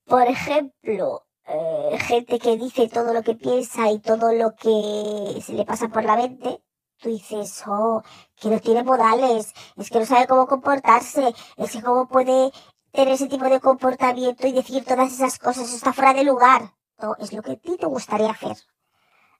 por 0.04 0.22
ejemplo, 0.22 1.26
eh, 1.46 1.98
gente 2.00 2.38
que 2.38 2.56
dice 2.56 2.88
todo 2.88 3.14
lo 3.14 3.22
que 3.22 3.34
piensa 3.34 3.90
y 3.90 4.00
todo 4.00 4.32
lo 4.32 4.54
que 4.56 5.40
se 5.42 5.52
le 5.52 5.64
pasa 5.64 5.88
por 5.88 6.04
la 6.04 6.16
mente, 6.16 6.60
tú 6.98 7.08
dices, 7.10 7.62
oh, 7.66 8.02
que 8.34 8.48
no 8.48 8.60
tiene 8.60 8.82
modales, 8.82 9.52
es 9.76 9.90
que 9.90 10.00
no 10.00 10.06
sabe 10.06 10.26
cómo 10.26 10.46
comportarse, 10.46 11.34
es 11.56 11.70
que 11.70 11.82
cómo 11.82 12.08
puede 12.08 12.50
tener 12.92 13.14
ese 13.14 13.28
tipo 13.28 13.44
de 13.44 13.60
comportamiento 13.60 14.46
y 14.46 14.52
decir 14.52 14.84
todas 14.84 15.12
esas 15.12 15.38
cosas, 15.38 15.64
eso 15.64 15.76
está 15.76 15.92
fuera 15.92 16.14
de 16.14 16.24
lugar. 16.24 16.72
No, 16.98 17.14
es 17.18 17.32
lo 17.32 17.42
que 17.42 17.52
a 17.52 17.56
ti 17.56 17.76
te 17.76 17.86
gustaría 17.86 18.30
hacer. 18.30 18.56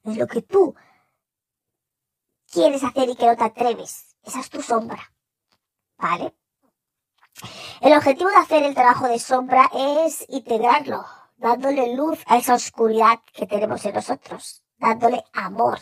Es 0.05 0.17
lo 0.17 0.27
que 0.27 0.43
tú 0.43 0.75
quieres 2.57 2.83
hacer 2.83 3.11
y 3.11 3.17
que 3.17 3.27
no 3.27 3.37
te 3.37 3.45
atreves. 3.45 4.17
Esa 4.25 4.41
es 4.41 4.49
tu 4.49 4.63
sombra. 4.63 5.13
¿Vale? 5.99 6.35
El 7.83 7.93
objetivo 7.93 8.31
de 8.31 8.37
hacer 8.37 8.63
el 8.63 8.75
trabajo 8.75 9.07
de 9.07 9.19
sombra 9.19 9.71
es 9.75 10.25
integrarlo, 10.31 11.05
dándole 11.37 11.95
luz 11.95 12.19
a 12.27 12.39
esa 12.39 12.55
oscuridad 12.55 13.21
que 13.35 13.47
tenemos 13.47 13.85
en 13.85 13.95
nosotros 13.95 14.66
dándole 14.79 15.25
amor, 15.33 15.79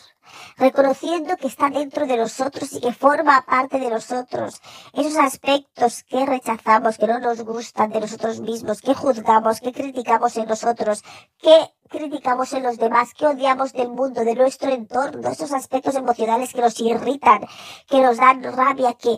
reconociendo 0.57 1.35
que 1.37 1.47
está 1.47 1.69
dentro 1.69 2.05
de 2.05 2.17
nosotros 2.17 2.71
y 2.73 2.79
que 2.79 2.93
forma 2.93 3.41
parte 3.45 3.79
de 3.79 3.89
nosotros. 3.89 4.61
Esos 4.93 5.17
aspectos 5.17 6.03
que 6.03 6.25
rechazamos, 6.25 6.97
que 6.97 7.07
no 7.07 7.19
nos 7.19 7.41
gustan 7.41 7.91
de 7.91 7.99
nosotros 7.99 8.39
mismos, 8.39 8.81
que 8.81 8.93
juzgamos, 8.93 9.59
que 9.59 9.73
criticamos 9.73 10.37
en 10.37 10.47
nosotros, 10.47 11.03
que 11.37 11.73
criticamos 11.89 12.53
en 12.53 12.63
los 12.63 12.77
demás, 12.77 13.13
que 13.13 13.27
odiamos 13.27 13.73
del 13.73 13.89
mundo, 13.89 14.23
de 14.23 14.35
nuestro 14.35 14.71
entorno, 14.71 15.29
esos 15.29 15.51
aspectos 15.51 15.95
emocionales 15.95 16.53
que 16.53 16.61
nos 16.61 16.79
irritan, 16.79 17.45
que 17.87 18.01
nos 18.01 18.17
dan 18.17 18.43
rabia, 18.43 18.93
que, 18.93 19.17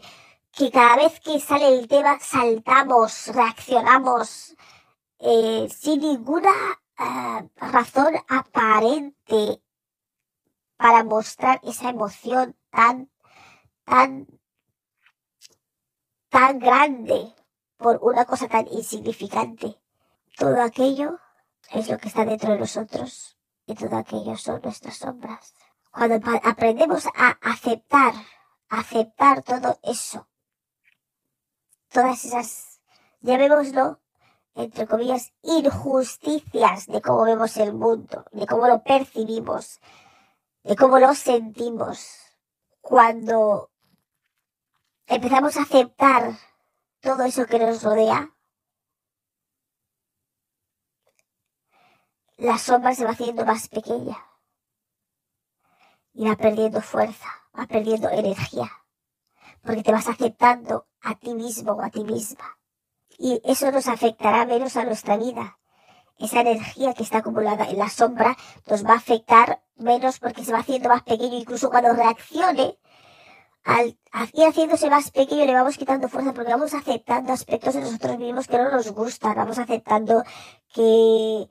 que 0.51 0.71
cada 0.71 0.95
vez 0.95 1.19
que 1.19 1.39
sale 1.39 1.67
el 1.67 1.87
tema 1.87 2.17
saltamos, 2.19 3.27
reaccionamos, 3.27 4.55
eh, 5.19 5.67
sin 5.71 6.01
ninguna 6.01 6.51
eh, 6.99 7.49
razón 7.57 8.15
aparente 8.27 9.61
para 10.77 11.03
mostrar 11.03 11.59
esa 11.63 11.89
emoción 11.89 12.55
tan, 12.69 13.09
tan, 13.83 14.27
tan 16.29 16.59
grande 16.59 17.33
por 17.77 17.99
una 18.01 18.25
cosa 18.25 18.47
tan 18.47 18.67
insignificante. 18.67 19.79
Todo 20.37 20.61
aquello 20.61 21.19
es 21.71 21.89
lo 21.89 21.97
que 21.97 22.07
está 22.07 22.25
dentro 22.25 22.51
de 22.51 22.59
nosotros 22.59 23.37
y 23.65 23.75
todo 23.75 23.97
aquello 23.97 24.37
son 24.37 24.61
nuestras 24.61 24.97
sombras. 24.97 25.53
Cuando 25.91 26.19
aprendemos 26.43 27.07
a 27.07 27.37
aceptar, 27.41 28.13
aceptar 28.69 29.41
todo 29.41 29.79
eso, 29.81 30.27
todas 31.89 32.23
esas, 32.23 32.79
llamémoslo, 33.21 33.99
entre 34.53 34.87
comillas, 34.87 35.33
injusticias 35.41 36.87
de 36.87 37.01
cómo 37.01 37.23
vemos 37.23 37.57
el 37.57 37.73
mundo, 37.73 38.25
de 38.31 38.45
cómo 38.45 38.67
lo 38.67 38.83
percibimos, 38.83 39.79
de 40.63 40.75
cómo 40.75 40.99
nos 40.99 41.17
sentimos 41.19 42.17
cuando 42.81 43.71
empezamos 45.05 45.57
a 45.57 45.63
aceptar 45.63 46.37
todo 46.99 47.23
eso 47.23 47.45
que 47.45 47.59
nos 47.59 47.83
rodea, 47.83 48.33
la 52.37 52.57
sombra 52.57 52.93
se 52.93 53.05
va 53.05 53.11
haciendo 53.11 53.45
más 53.45 53.67
pequeña 53.67 54.17
y 56.13 56.27
va 56.27 56.35
perdiendo 56.35 56.81
fuerza, 56.81 57.27
va 57.57 57.65
perdiendo 57.67 58.09
energía, 58.09 58.71
porque 59.61 59.83
te 59.83 59.91
vas 59.91 60.07
aceptando 60.07 60.87
a 61.01 61.15
ti 61.15 61.33
mismo 61.33 61.73
o 61.73 61.81
a 61.81 61.89
ti 61.89 62.03
misma. 62.03 62.57
y 63.19 63.41
eso 63.43 63.71
nos 63.71 63.87
afectará 63.87 64.45
menos 64.45 64.77
a 64.77 64.83
nuestra 64.83 65.17
vida. 65.17 65.59
Esa 66.19 66.41
energía 66.41 66.93
que 66.93 67.03
está 67.03 67.19
acumulada 67.19 67.65
en 67.65 67.77
la 67.77 67.89
sombra 67.89 68.37
nos 68.67 68.85
va 68.85 68.93
a 68.93 68.97
afectar 68.97 69.63
menos 69.79 70.19
porque 70.19 70.43
se 70.43 70.51
va 70.51 70.59
haciendo 70.59 70.89
más 70.89 71.03
pequeño, 71.03 71.37
incluso 71.37 71.69
cuando 71.69 71.93
reaccione, 71.93 72.77
al 73.67 73.97
ir 74.33 74.47
haciéndose 74.47 74.89
más 74.89 75.11
pequeño 75.11 75.45
le 75.45 75.53
vamos 75.53 75.77
quitando 75.77 76.07
fuerza 76.07 76.33
porque 76.33 76.51
vamos 76.51 76.73
aceptando 76.73 77.33
aspectos 77.33 77.73
de 77.73 77.81
nosotros 77.81 78.17
mismos 78.17 78.47
que 78.47 78.57
no 78.57 78.71
nos 78.71 78.89
gustan, 78.91 79.35
vamos 79.35 79.59
aceptando 79.59 80.23
que, 80.73 81.49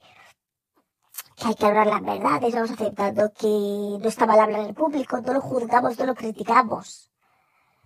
hay 1.45 1.55
que 1.55 1.67
hablar 1.67 1.87
las 1.87 2.03
verdades, 2.03 2.55
vamos 2.55 2.71
aceptando 2.71 3.33
que 3.35 3.47
no 3.47 4.09
está 4.09 4.27
mal 4.27 4.41
hablar 4.41 4.61
en 4.61 4.69
el 4.69 4.75
público, 4.75 5.21
no 5.21 5.35
lo 5.35 5.41
juzgamos, 5.43 5.99
no 5.99 6.07
lo 6.07 6.15
criticamos. 6.15 7.11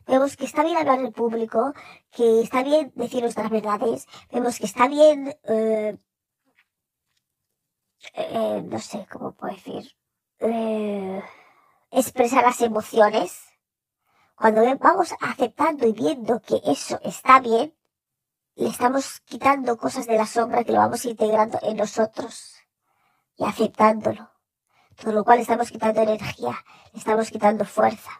Vemos 0.06 0.36
que 0.36 0.44
está 0.44 0.62
bien 0.62 0.76
hablar 0.76 1.00
en 1.00 1.12
público, 1.12 1.72
que 2.10 2.40
está 2.42 2.62
bien 2.62 2.92
decir 2.94 3.22
nuestras 3.22 3.50
verdades, 3.50 4.06
vemos 4.32 4.58
que 4.58 4.66
está 4.66 4.86
bien, 4.88 5.34
eh, 5.44 5.96
eh, 8.14 8.62
no 8.64 8.78
sé 8.78 9.06
cómo 9.10 9.32
puedo 9.32 9.54
decir, 9.54 9.92
eh, 10.40 11.22
expresar 11.90 12.44
las 12.44 12.60
emociones. 12.60 13.40
Cuando 14.34 14.62
vamos 14.78 15.14
aceptando 15.20 15.86
y 15.86 15.92
viendo 15.92 16.40
que 16.40 16.60
eso 16.64 16.98
está 17.02 17.40
bien, 17.40 17.76
le 18.54 18.68
estamos 18.68 19.20
quitando 19.20 19.76
cosas 19.76 20.06
de 20.06 20.16
la 20.16 20.26
sombra 20.26 20.64
que 20.64 20.72
lo 20.72 20.78
vamos 20.78 21.04
integrando 21.04 21.58
en 21.62 21.76
nosotros 21.76 22.56
y 23.36 23.44
aceptándolo. 23.44 24.30
Todo 24.96 25.12
lo 25.12 25.24
cual 25.24 25.40
estamos 25.40 25.70
quitando 25.70 26.02
energía, 26.02 26.56
estamos 26.92 27.30
quitando 27.30 27.64
fuerza. 27.64 28.10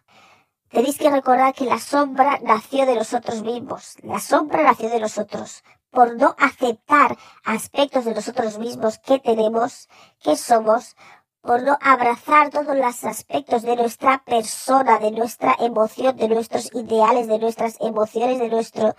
Tenéis 0.70 0.98
que 0.98 1.10
recordar 1.10 1.52
que 1.52 1.64
la 1.64 1.78
sombra 1.78 2.38
nació 2.42 2.86
de 2.86 2.94
nosotros 2.94 3.42
mismos. 3.42 3.96
La 4.02 4.20
sombra 4.20 4.62
nació 4.62 4.88
de 4.88 5.00
nosotros 5.00 5.64
por 5.90 6.16
no 6.16 6.36
aceptar 6.38 7.18
aspectos 7.44 8.04
de 8.04 8.14
nosotros 8.14 8.58
mismos 8.58 8.98
que 8.98 9.18
tenemos, 9.18 9.88
que 10.20 10.36
somos, 10.36 10.96
por 11.40 11.62
no 11.62 11.78
abrazar 11.80 12.50
todos 12.50 12.76
los 12.76 13.04
aspectos 13.04 13.62
de 13.62 13.76
nuestra 13.76 14.23
persona, 14.25 14.99
de 14.99 15.11
nuestra 15.11 15.56
emoción, 15.59 16.16
de 16.16 16.28
nuestros 16.28 16.70
ideales, 16.75 17.28
de 17.28 17.38
nuestras 17.38 17.80
emociones, 17.80 18.38
de 18.38 18.49
nuestro, 18.49 18.94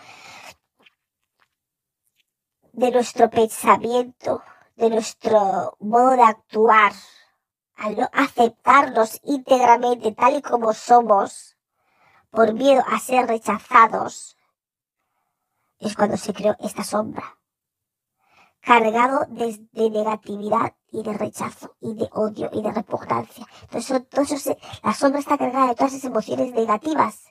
de 2.73 2.91
nuestro 2.91 3.29
pensamiento, 3.29 4.41
de 4.75 4.89
nuestro 4.89 5.77
modo 5.79 6.11
de 6.11 6.23
actuar. 6.23 6.93
Al 7.75 7.97
no 7.97 8.09
aceptarnos 8.13 9.19
íntegramente 9.23 10.11
tal 10.11 10.35
y 10.35 10.41
como 10.43 10.71
somos, 10.73 11.57
por 12.29 12.53
miedo 12.53 12.83
a 12.87 12.99
ser 12.99 13.27
rechazados, 13.27 14.37
es 15.79 15.95
cuando 15.95 16.15
se 16.15 16.33
creó 16.33 16.55
esta 16.59 16.83
sombra, 16.83 17.39
cargado 18.61 19.25
de, 19.29 19.89
negatividad 19.89 20.75
y 20.91 21.03
de 21.03 21.13
rechazo 21.13 21.75
y 21.79 21.93
de 21.93 22.09
odio 22.11 22.49
y 22.53 22.61
de 22.61 22.71
repugnancia. 22.71 23.45
Entonces, 23.63 24.57
la 24.83 24.93
sombra 24.93 25.19
está 25.19 25.37
cargada 25.37 25.67
de 25.67 25.75
todas 25.75 25.93
esas 25.93 26.05
emociones 26.05 26.51
negativas, 26.53 27.25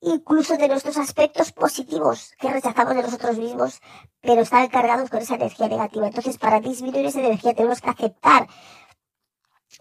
incluso 0.00 0.56
de 0.56 0.68
nuestros 0.68 0.96
aspectos 0.98 1.52
positivos 1.52 2.32
que 2.38 2.50
rechazamos 2.50 2.94
de 2.94 3.02
nosotros 3.02 3.38
mismos, 3.38 3.80
pero 4.20 4.42
están 4.42 4.68
cargados 4.68 5.10
con 5.10 5.20
esa 5.20 5.34
energía 5.34 5.68
negativa. 5.68 6.06
Entonces, 6.06 6.38
para 6.38 6.60
disminuir 6.60 7.06
esa 7.06 7.20
energía 7.20 7.54
tenemos 7.54 7.80
que 7.80 7.90
aceptar 7.90 8.48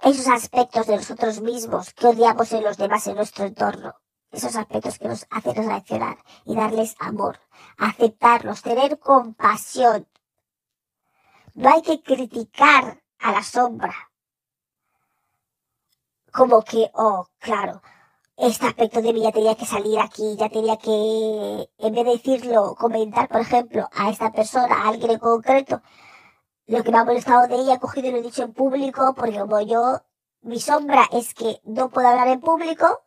esos 0.03 0.27
aspectos 0.27 0.87
de 0.87 0.95
nosotros 0.97 1.41
mismos 1.41 1.93
que 1.93 2.07
odiamos 2.07 2.51
en 2.53 2.63
los 2.63 2.77
demás, 2.77 3.05
en 3.07 3.15
nuestro 3.15 3.45
entorno 3.45 3.95
esos 4.31 4.55
aspectos 4.55 4.99
que 4.99 5.07
nos 5.07 5.25
hacen 5.29 5.55
reaccionar 5.55 6.17
y 6.45 6.55
darles 6.55 6.95
amor, 6.99 7.39
aceptarlos, 7.77 8.61
tener 8.61 8.99
compasión. 8.99 10.07
No 11.53 11.69
hay 11.73 11.81
que 11.81 12.01
criticar 12.01 13.03
a 13.19 13.31
la 13.31 13.43
sombra. 13.43 13.93
Como 16.31 16.61
que, 16.63 16.91
oh, 16.93 17.27
claro, 17.39 17.81
este 18.37 18.67
aspecto 18.67 19.01
de 19.01 19.13
mí 19.13 19.21
ya 19.21 19.31
tenía 19.31 19.55
que 19.55 19.65
salir 19.65 19.99
aquí, 19.99 20.35
ya 20.37 20.49
tenía 20.49 20.77
que, 20.77 21.69
en 21.77 21.93
vez 21.93 22.05
de 22.05 22.11
decirlo, 22.11 22.75
comentar, 22.75 23.27
por 23.27 23.41
ejemplo, 23.41 23.89
a 23.93 24.09
esta 24.09 24.31
persona, 24.31 24.75
a 24.75 24.89
alguien 24.89 25.11
en 25.11 25.19
concreto, 25.19 25.81
lo 26.67 26.83
que 26.83 26.91
me 26.91 26.99
ha 26.99 27.03
molestado 27.05 27.47
de 27.47 27.55
ella, 27.55 27.75
he 27.75 27.79
cogido 27.79 28.07
y 28.07 28.11
lo 28.11 28.17
he 28.17 28.21
dicho 28.21 28.43
en 28.43 28.53
público, 28.53 29.13
porque 29.15 29.39
como 29.39 29.59
yo, 29.61 30.01
mi 30.41 30.59
sombra 30.59 31.07
es 31.11 31.33
que 31.33 31.59
no 31.65 31.89
puedo 31.89 32.07
hablar 32.07 32.27
en 32.29 32.41
público, 32.41 33.01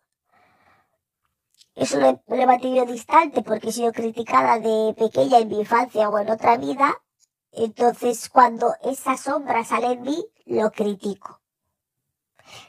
eso 1.74 1.98
lo 1.98 2.36
he, 2.36 2.46
mantenido 2.46 2.84
distante 2.84 3.42
porque 3.42 3.70
he 3.70 3.72
sido 3.72 3.92
criticada 3.92 4.58
de 4.58 4.94
pequeña 4.94 5.38
en 5.38 5.48
mi 5.48 5.60
infancia 5.60 6.08
o 6.10 6.18
en 6.18 6.30
otra 6.30 6.58
vida. 6.58 7.01
Entonces, 7.52 8.28
cuando 8.30 8.74
esa 8.82 9.16
sombra 9.16 9.64
sale 9.64 9.92
en 9.92 10.02
mí, 10.02 10.26
lo 10.46 10.70
critico. 10.70 11.40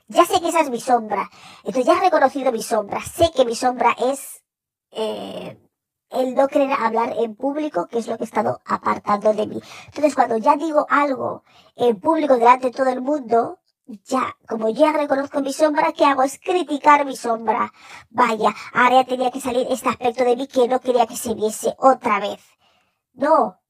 Ya 0.08 0.26
sé 0.26 0.40
que 0.42 0.50
esa 0.50 0.62
es 0.62 0.70
mi 0.70 0.82
sombra. 0.82 1.30
Entonces 1.64 1.86
ya 1.86 1.98
he 1.98 2.02
reconocido 2.02 2.52
mi 2.52 2.62
sombra. 2.62 3.02
Sé 3.02 3.32
que 3.36 3.46
mi 3.46 3.56
sombra 3.56 3.96
es 3.98 4.44
eh, 4.92 5.58
el 6.10 6.36
no 6.36 6.48
querer 6.48 6.74
hablar 6.74 7.16
en 7.18 7.36
público, 7.36 7.88
que 7.88 8.00
es 8.00 8.08
lo 8.08 8.18
que 8.18 8.24
he 8.24 8.26
estado 8.26 8.62
apartando 8.66 9.34
de 9.34 9.48
mí. 9.48 9.60
Entonces, 9.88 10.16
cuando 10.16 10.38
ya 10.38 10.56
digo 10.56 10.86
algo 10.90 11.44
en 11.76 12.00
público 12.00 12.36
delante 12.36 12.68
de 12.68 12.74
todo 12.74 12.90
el 12.90 13.02
mundo, 13.02 13.60
ya, 14.06 14.36
como 14.48 14.70
ya 14.70 14.94
reconozco 14.94 15.42
mi 15.42 15.54
sombra, 15.54 15.92
¿qué 15.94 16.06
hago? 16.06 16.24
Es 16.24 16.40
criticar 16.40 17.06
mi 17.06 17.16
sombra. 17.16 17.74
Vaya, 18.10 18.54
ahora 18.74 19.02
ya 19.02 19.06
tenía 19.06 19.32
que 19.32 19.42
salir 19.42 19.68
este 19.70 19.90
aspecto 19.90 20.24
de 20.24 20.36
mí 20.36 20.48
que 20.48 20.68
no 20.68 20.80
quería 20.80 21.08
que 21.08 21.18
se 21.18 21.34
viese 21.34 21.74
otra 21.80 22.20
vez. 22.20 22.42
No, 23.14 23.63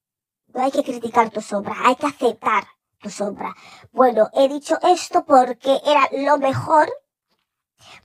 no 0.53 0.63
hay 0.63 0.71
que 0.71 0.83
criticar 0.83 1.29
tu 1.29 1.41
sombra, 1.41 1.75
hay 1.83 1.95
que 1.95 2.07
aceptar 2.07 2.65
tu 2.99 3.09
sombra. 3.09 3.55
Bueno, 3.91 4.29
he 4.33 4.47
dicho 4.47 4.77
esto 4.81 5.25
porque 5.25 5.79
era 5.85 6.07
lo 6.11 6.37
mejor 6.37 6.91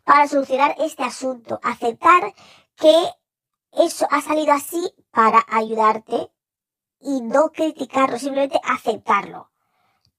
para 0.04 0.26
solucionar 0.26 0.74
este 0.78 1.04
asunto. 1.04 1.60
Aceptar 1.62 2.34
que 2.76 2.94
eso 3.72 4.06
ha 4.10 4.20
salido 4.20 4.52
así 4.52 4.92
para 5.10 5.44
ayudarte 5.48 6.30
y 7.00 7.20
no 7.22 7.50
criticarlo, 7.50 8.18
simplemente 8.18 8.60
aceptarlo 8.64 9.50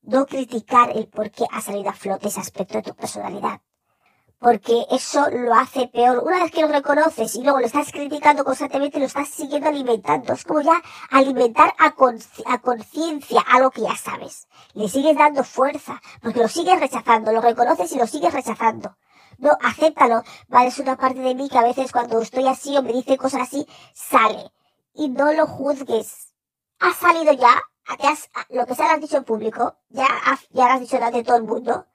no 0.01 0.25
criticar 0.25 0.91
el 0.95 1.07
por 1.07 1.31
qué 1.31 1.45
ha 1.51 1.61
salido 1.61 1.89
a 1.89 1.93
flote 1.93 2.29
ese 2.29 2.39
aspecto 2.39 2.75
de 2.75 2.83
tu 2.83 2.95
personalidad. 2.95 3.61
Porque 4.39 4.86
eso 4.89 5.30
lo 5.30 5.54
hace 5.54 5.88
peor. 5.88 6.23
Una 6.25 6.43
vez 6.43 6.52
que 6.52 6.62
lo 6.62 6.69
reconoces 6.69 7.36
y 7.36 7.43
luego 7.43 7.60
lo 7.60 7.65
estás 7.65 7.91
criticando 7.91 8.45
constantemente, 8.45 8.97
lo 8.97 9.06
estás 9.06 9.28
siguiendo 9.28 9.67
alimentando. 9.67 10.32
Es 10.32 10.45
como 10.45 10.62
ya 10.62 10.82
alimentar 11.12 11.75
a, 11.78 11.91
conciencia 12.62 13.41
algo 13.41 13.69
que 13.71 13.82
ya 13.82 13.95
sabes. 13.97 14.47
Le 14.73 14.88
sigues 14.88 15.17
dando 15.17 15.43
fuerza, 15.43 16.02
porque 16.21 16.39
lo 16.39 16.47
sigues 16.47 16.80
rechazando, 16.80 17.34
lo 17.34 17.41
reconoces 17.41 17.91
y 17.91 17.97
lo 17.97 18.08
sigues 18.08 18.34
rechazando. 18.34 18.95
No, 19.39 19.58
acéptalo. 19.62 20.23
Vale, 20.47 20.67
es 20.69 20.80
una 20.80 20.95
parte 20.95 21.19
de 21.19 21.36
mí 21.36 21.49
que 21.49 21.58
a 21.58 21.63
veces 21.63 21.91
cuando 21.91 22.21
estoy 22.21 22.47
así 22.47 22.78
o 22.78 22.82
me 22.82 22.93
dice 22.93 23.17
cosas 23.17 23.41
así, 23.41 23.67
sale. 23.93 24.52
Y 24.93 25.10
no 25.10 25.34
lo 25.34 25.47
juzgues. 25.47 26.34
Ha 26.80 26.93
salido 26.93 27.34
ya, 27.34 27.62
lo 28.49 28.65
que 28.65 28.75
sea 28.75 28.88
lo 28.88 28.93
has 28.93 29.02
dicho 29.02 29.17
en 29.17 29.23
público, 29.25 29.75
ya, 29.89 30.08
ya 30.52 30.67
lo 30.67 30.73
has 30.73 30.80
dicho 30.80 30.95
delante 30.95 31.19
de 31.19 31.23
todo 31.23 31.38
el 31.38 31.43
mundo, 31.43 31.88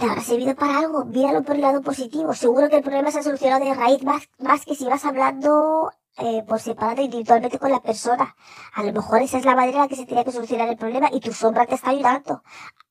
te 0.00 0.06
habrá 0.06 0.22
servido 0.22 0.54
para 0.56 0.78
algo. 0.78 1.04
Míralo 1.04 1.42
por 1.42 1.56
el 1.56 1.60
lado 1.60 1.82
positivo. 1.82 2.34
Seguro 2.34 2.68
que 2.70 2.76
el 2.76 2.82
problema 2.82 3.10
se 3.10 3.18
ha 3.20 3.22
solucionado 3.22 3.64
de 3.64 3.74
raíz 3.74 4.02
más, 4.02 4.28
más 4.38 4.64
que 4.64 4.74
si 4.74 4.86
vas 4.86 5.04
hablando 5.04 5.92
eh, 6.16 6.42
por 6.48 6.58
separado 6.58 7.02
individualmente 7.02 7.58
con 7.58 7.70
la 7.70 7.80
persona. 7.80 8.34
A 8.74 8.82
lo 8.82 8.92
mejor 8.92 9.20
esa 9.20 9.38
es 9.38 9.44
la 9.44 9.54
manera 9.54 9.76
en 9.76 9.82
la 9.82 9.88
que 9.88 9.96
se 9.96 10.06
tenía 10.06 10.24
que 10.24 10.32
solucionar 10.32 10.68
el 10.68 10.78
problema 10.78 11.10
y 11.12 11.20
tu 11.20 11.32
sombra 11.32 11.66
te 11.66 11.74
está 11.74 11.90
ayudando. 11.90 12.42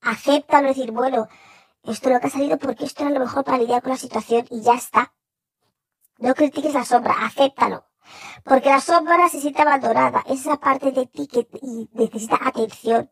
Acéptalo, 0.01 0.67
decir, 0.67 0.91
bueno, 0.91 1.27
esto 1.83 2.09
es 2.09 2.13
lo 2.13 2.21
que 2.21 2.27
ha 2.27 2.29
salido 2.29 2.57
porque 2.59 2.85
esto 2.85 3.03
era 3.03 3.11
lo 3.11 3.19
mejor 3.19 3.43
para 3.43 3.57
lidiar 3.57 3.81
con 3.81 3.91
la 3.91 3.97
situación 3.97 4.45
y 4.51 4.61
ya 4.61 4.75
está. 4.75 5.13
No 6.19 6.35
critiques 6.35 6.75
la 6.75 6.85
sombra, 6.85 7.15
acéptalo. 7.25 7.85
Porque 8.43 8.69
la 8.69 8.81
sombra 8.81 9.29
se 9.29 9.41
siente 9.41 9.61
abandonada. 9.63 10.23
esa 10.27 10.57
parte 10.57 10.91
de 10.91 11.07
ti 11.07 11.27
que 11.27 11.47
necesita 11.93 12.37
atención, 12.43 13.09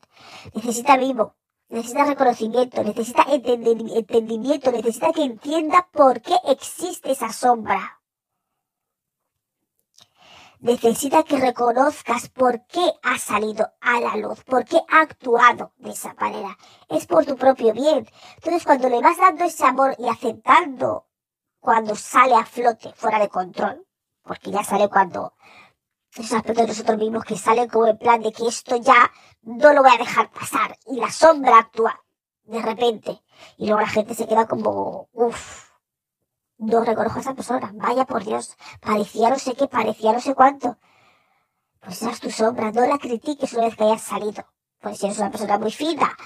necesita 0.53 0.97
vivo, 0.97 1.35
necesita 1.69 2.05
reconocimiento, 2.05 2.83
necesita 2.83 3.25
entendimiento, 3.29 4.71
necesita 4.71 5.11
que 5.11 5.23
entienda 5.23 5.87
por 5.91 6.21
qué 6.21 6.35
existe 6.45 7.11
esa 7.11 7.31
sombra. 7.31 8.01
Necesita 10.59 11.23
que 11.23 11.37
reconozcas 11.37 12.29
por 12.29 12.65
qué 12.65 12.91
ha 13.03 13.19
salido 13.19 13.71
a 13.79 13.99
la 13.99 14.15
luz, 14.15 14.43
por 14.43 14.65
qué 14.65 14.81
ha 14.89 15.01
actuado 15.01 15.73
de 15.77 15.91
esa 15.91 16.15
manera. 16.15 16.57
Es 16.89 17.05
por 17.05 17.25
tu 17.25 17.35
propio 17.35 17.73
bien. 17.73 18.07
Entonces, 18.37 18.63
cuando 18.63 18.89
le 18.89 18.99
vas 18.99 19.17
dando 19.17 19.45
ese 19.45 19.65
amor 19.65 19.95
y 19.99 20.09
aceptando 20.09 21.05
cuando 21.59 21.95
sale 21.95 22.33
a 22.33 22.45
flote 22.45 22.91
fuera 22.95 23.19
de 23.19 23.29
control, 23.29 23.85
porque 24.23 24.49
ya 24.49 24.63
sale 24.63 24.89
cuando 24.89 25.33
esos 26.21 26.37
aspectos 26.37 26.65
de 26.65 26.67
nosotros 26.67 26.97
mismos 26.97 27.25
que 27.25 27.37
salen 27.37 27.69
como 27.69 27.87
en 27.87 27.97
plan 27.97 28.21
de 28.21 28.31
que 28.31 28.47
esto 28.47 28.75
ya 28.77 29.11
no 29.41 29.73
lo 29.73 29.83
voy 29.83 29.91
a 29.93 29.97
dejar 29.97 30.29
pasar. 30.31 30.77
Y 30.85 30.99
la 30.99 31.11
sombra 31.11 31.59
actúa 31.59 32.03
de 32.43 32.61
repente. 32.61 33.21
Y 33.57 33.67
luego 33.67 33.81
la 33.81 33.87
gente 33.87 34.13
se 34.15 34.27
queda 34.27 34.47
como 34.47 35.09
uff 35.13 35.67
no 36.59 36.83
reconozco 36.83 37.19
a 37.19 37.21
esa 37.21 37.35
persona. 37.35 37.71
Vaya 37.75 38.05
por 38.05 38.23
Dios 38.23 38.57
parecía 38.81 39.29
no 39.29 39.37
sé 39.37 39.53
qué 39.55 39.67
parecía 39.67 40.13
no 40.13 40.19
sé 40.19 40.33
cuánto 40.33 40.77
pues 41.87 42.01
esa 42.01 42.11
es 42.11 42.19
tu 42.19 42.31
sombra, 42.31 42.71
no 42.71 42.85
la 42.85 42.97
critiques 42.97 43.53
una 43.53 43.65
vez 43.65 43.77
que 43.77 43.85
hayas 43.85 44.01
salido. 44.01 44.45
Pues 44.79 44.97
si 44.97 45.05
eres 45.05 45.19
una 45.19 45.31
persona 45.31 45.57
muy 45.57 45.71
fina, 45.71 46.17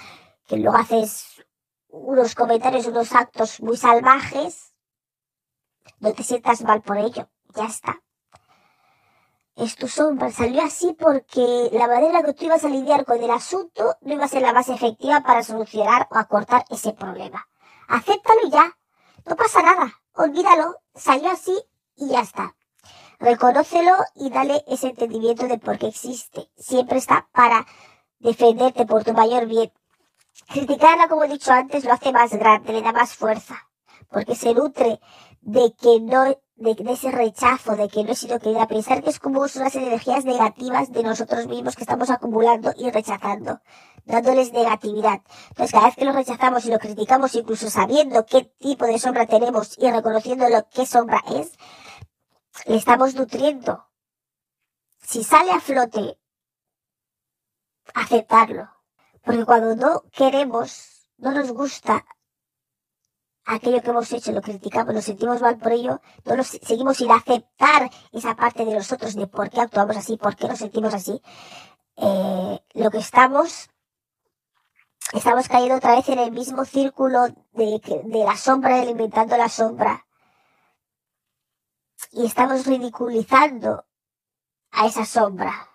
que 0.46 0.56
luego 0.56 0.76
haces 0.76 1.44
unos 1.88 2.34
comentarios, 2.34 2.86
unos 2.86 3.12
actos 3.12 3.60
muy 3.60 3.76
salvajes, 3.76 4.74
no 6.00 6.12
te 6.12 6.24
sientas 6.24 6.62
mal 6.62 6.82
por 6.82 6.98
ello, 6.98 7.30
ya 7.54 7.66
está. 7.66 8.02
Es 9.54 9.76
tu 9.76 9.86
sombra, 9.86 10.30
salió 10.30 10.62
así 10.62 10.96
porque 10.98 11.68
la 11.72 11.86
manera 11.86 12.22
que 12.22 12.32
tú 12.32 12.46
ibas 12.46 12.64
a 12.64 12.68
lidiar 12.68 13.04
con 13.04 13.22
el 13.22 13.30
asunto 13.30 13.96
no 14.00 14.14
iba 14.14 14.24
a 14.24 14.28
ser 14.28 14.40
la 14.40 14.54
más 14.54 14.70
efectiva 14.70 15.20
para 15.20 15.42
solucionar 15.42 16.08
o 16.10 16.16
acortar 16.16 16.64
ese 16.70 16.94
problema. 16.94 17.46
Acéptalo 17.86 18.40
y 18.46 18.50
ya, 18.50 18.78
no 19.26 19.36
pasa 19.36 19.62
nada, 19.62 19.92
olvídalo, 20.14 20.76
salió 20.94 21.30
así 21.30 21.54
y 21.96 22.08
ya 22.08 22.20
está. 22.20 22.56
Reconócelo 23.18 23.92
y 24.14 24.30
dale 24.30 24.64
ese 24.66 24.88
entendimiento 24.88 25.46
de 25.46 25.58
por 25.58 25.78
qué 25.78 25.88
existe. 25.88 26.50
Siempre 26.56 26.96
está 26.96 27.28
para 27.32 27.66
defenderte 28.20 28.86
por 28.86 29.04
tu 29.04 29.12
mayor 29.12 29.46
bien. 29.46 29.70
Criticarla, 30.48 31.08
como 31.08 31.24
he 31.24 31.28
dicho 31.28 31.52
antes, 31.52 31.84
lo 31.84 31.92
hace 31.92 32.10
más 32.10 32.32
grande, 32.32 32.72
le 32.72 32.80
da 32.80 32.92
más 32.92 33.14
fuerza, 33.14 33.68
porque 34.10 34.34
se 34.34 34.54
nutre 34.54 34.98
de 35.42 35.74
que 35.74 36.00
no, 36.00 36.24
de, 36.24 36.92
ese 36.92 37.10
rechazo, 37.10 37.76
de 37.76 37.88
que 37.88 38.02
no 38.04 38.12
he 38.12 38.16
sido 38.16 38.38
querida, 38.40 38.66
pensar 38.66 39.02
que 39.02 39.10
es 39.10 39.20
como 39.20 39.46
son 39.48 39.64
las 39.64 39.74
energías 39.74 40.24
negativas 40.24 40.92
de 40.92 41.02
nosotros 41.02 41.46
mismos 41.46 41.76
que 41.76 41.82
estamos 41.82 42.10
acumulando 42.10 42.72
y 42.76 42.90
rechazando, 42.90 43.60
dándoles 44.04 44.52
negatividad. 44.52 45.20
Entonces, 45.50 45.72
cada 45.72 45.86
vez 45.86 45.96
que 45.96 46.04
lo 46.04 46.12
rechazamos 46.12 46.64
y 46.64 46.70
lo 46.70 46.78
criticamos, 46.78 47.34
incluso 47.34 47.68
sabiendo 47.68 48.24
qué 48.24 48.44
tipo 48.58 48.86
de 48.86 48.98
sombra 48.98 49.26
tenemos 49.26 49.76
y 49.78 49.90
reconociendo 49.90 50.48
lo 50.48 50.66
que 50.68 50.86
sombra 50.86 51.22
es, 51.28 51.52
le 52.66 52.76
estamos 52.76 53.14
nutriendo. 53.14 53.86
Si 55.00 55.24
sale 55.24 55.50
a 55.50 55.60
flote, 55.60 56.18
aceptarlo 57.94 58.70
porque 59.22 59.44
cuando 59.44 59.76
no 59.76 60.02
queremos, 60.12 61.06
no 61.18 61.32
nos 61.32 61.52
gusta 61.52 62.04
aquello 63.44 63.82
que 63.82 63.90
hemos 63.90 64.12
hecho, 64.12 64.32
lo 64.32 64.40
criticamos, 64.40 64.94
nos 64.94 65.04
sentimos 65.04 65.40
mal 65.40 65.58
por 65.58 65.72
ello, 65.72 66.00
no 66.24 66.36
nos 66.36 66.48
seguimos 66.48 66.96
sin 66.96 67.10
aceptar 67.10 67.90
esa 68.12 68.34
parte 68.36 68.64
de 68.64 68.74
nosotros 68.74 69.14
de 69.14 69.26
por 69.26 69.50
qué 69.50 69.60
actuamos 69.60 69.96
así, 69.96 70.16
por 70.16 70.36
qué 70.36 70.48
nos 70.48 70.58
sentimos 70.58 70.94
así, 70.94 71.20
eh, 71.96 72.60
lo 72.74 72.90
que 72.90 72.98
estamos, 72.98 73.70
estamos 75.12 75.48
cayendo 75.48 75.76
otra 75.76 75.96
vez 75.96 76.08
en 76.08 76.18
el 76.18 76.32
mismo 76.32 76.64
círculo 76.64 77.28
de, 77.52 78.02
de 78.04 78.24
la 78.24 78.36
sombra, 78.36 78.80
alimentando 78.80 79.36
la 79.36 79.48
sombra. 79.48 80.06
Y 82.12 82.26
estamos 82.26 82.66
ridiculizando 82.66 83.86
a 84.70 84.86
esa 84.86 85.04
sombra 85.04 85.72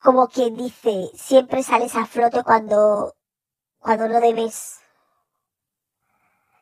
como 0.00 0.28
quien 0.28 0.56
dice, 0.56 1.10
siempre 1.14 1.62
sales 1.62 1.94
a 1.94 2.06
flote 2.06 2.42
cuando, 2.42 3.14
cuando 3.78 4.08
no 4.08 4.20
debes. 4.20 4.79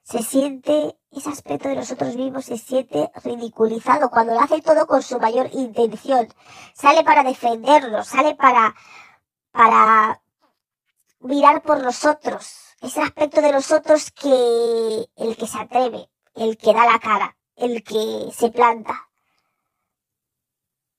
Se 0.08 0.22
siente, 0.22 0.98
ese 1.10 1.28
aspecto 1.28 1.68
de 1.68 1.76
nosotros 1.76 2.16
mismos 2.16 2.46
se 2.46 2.56
siente 2.56 3.10
ridiculizado 3.22 4.08
cuando 4.08 4.32
lo 4.32 4.40
hace 4.40 4.62
todo 4.62 4.86
con 4.86 5.02
su 5.02 5.18
mayor 5.20 5.50
intención. 5.52 6.28
Sale 6.72 7.04
para 7.04 7.22
defenderlo, 7.22 8.02
sale 8.04 8.34
para, 8.34 8.74
para 9.52 10.22
mirar 11.20 11.60
por 11.60 11.82
nosotros. 11.82 12.74
Ese 12.80 13.02
aspecto 13.02 13.42
de 13.42 13.52
nosotros 13.52 14.10
que, 14.12 15.10
el 15.16 15.36
que 15.36 15.46
se 15.46 15.58
atreve, 15.58 16.08
el 16.34 16.56
que 16.56 16.72
da 16.72 16.90
la 16.90 16.98
cara, 17.00 17.36
el 17.56 17.84
que 17.84 18.30
se 18.32 18.50
planta. 18.50 19.10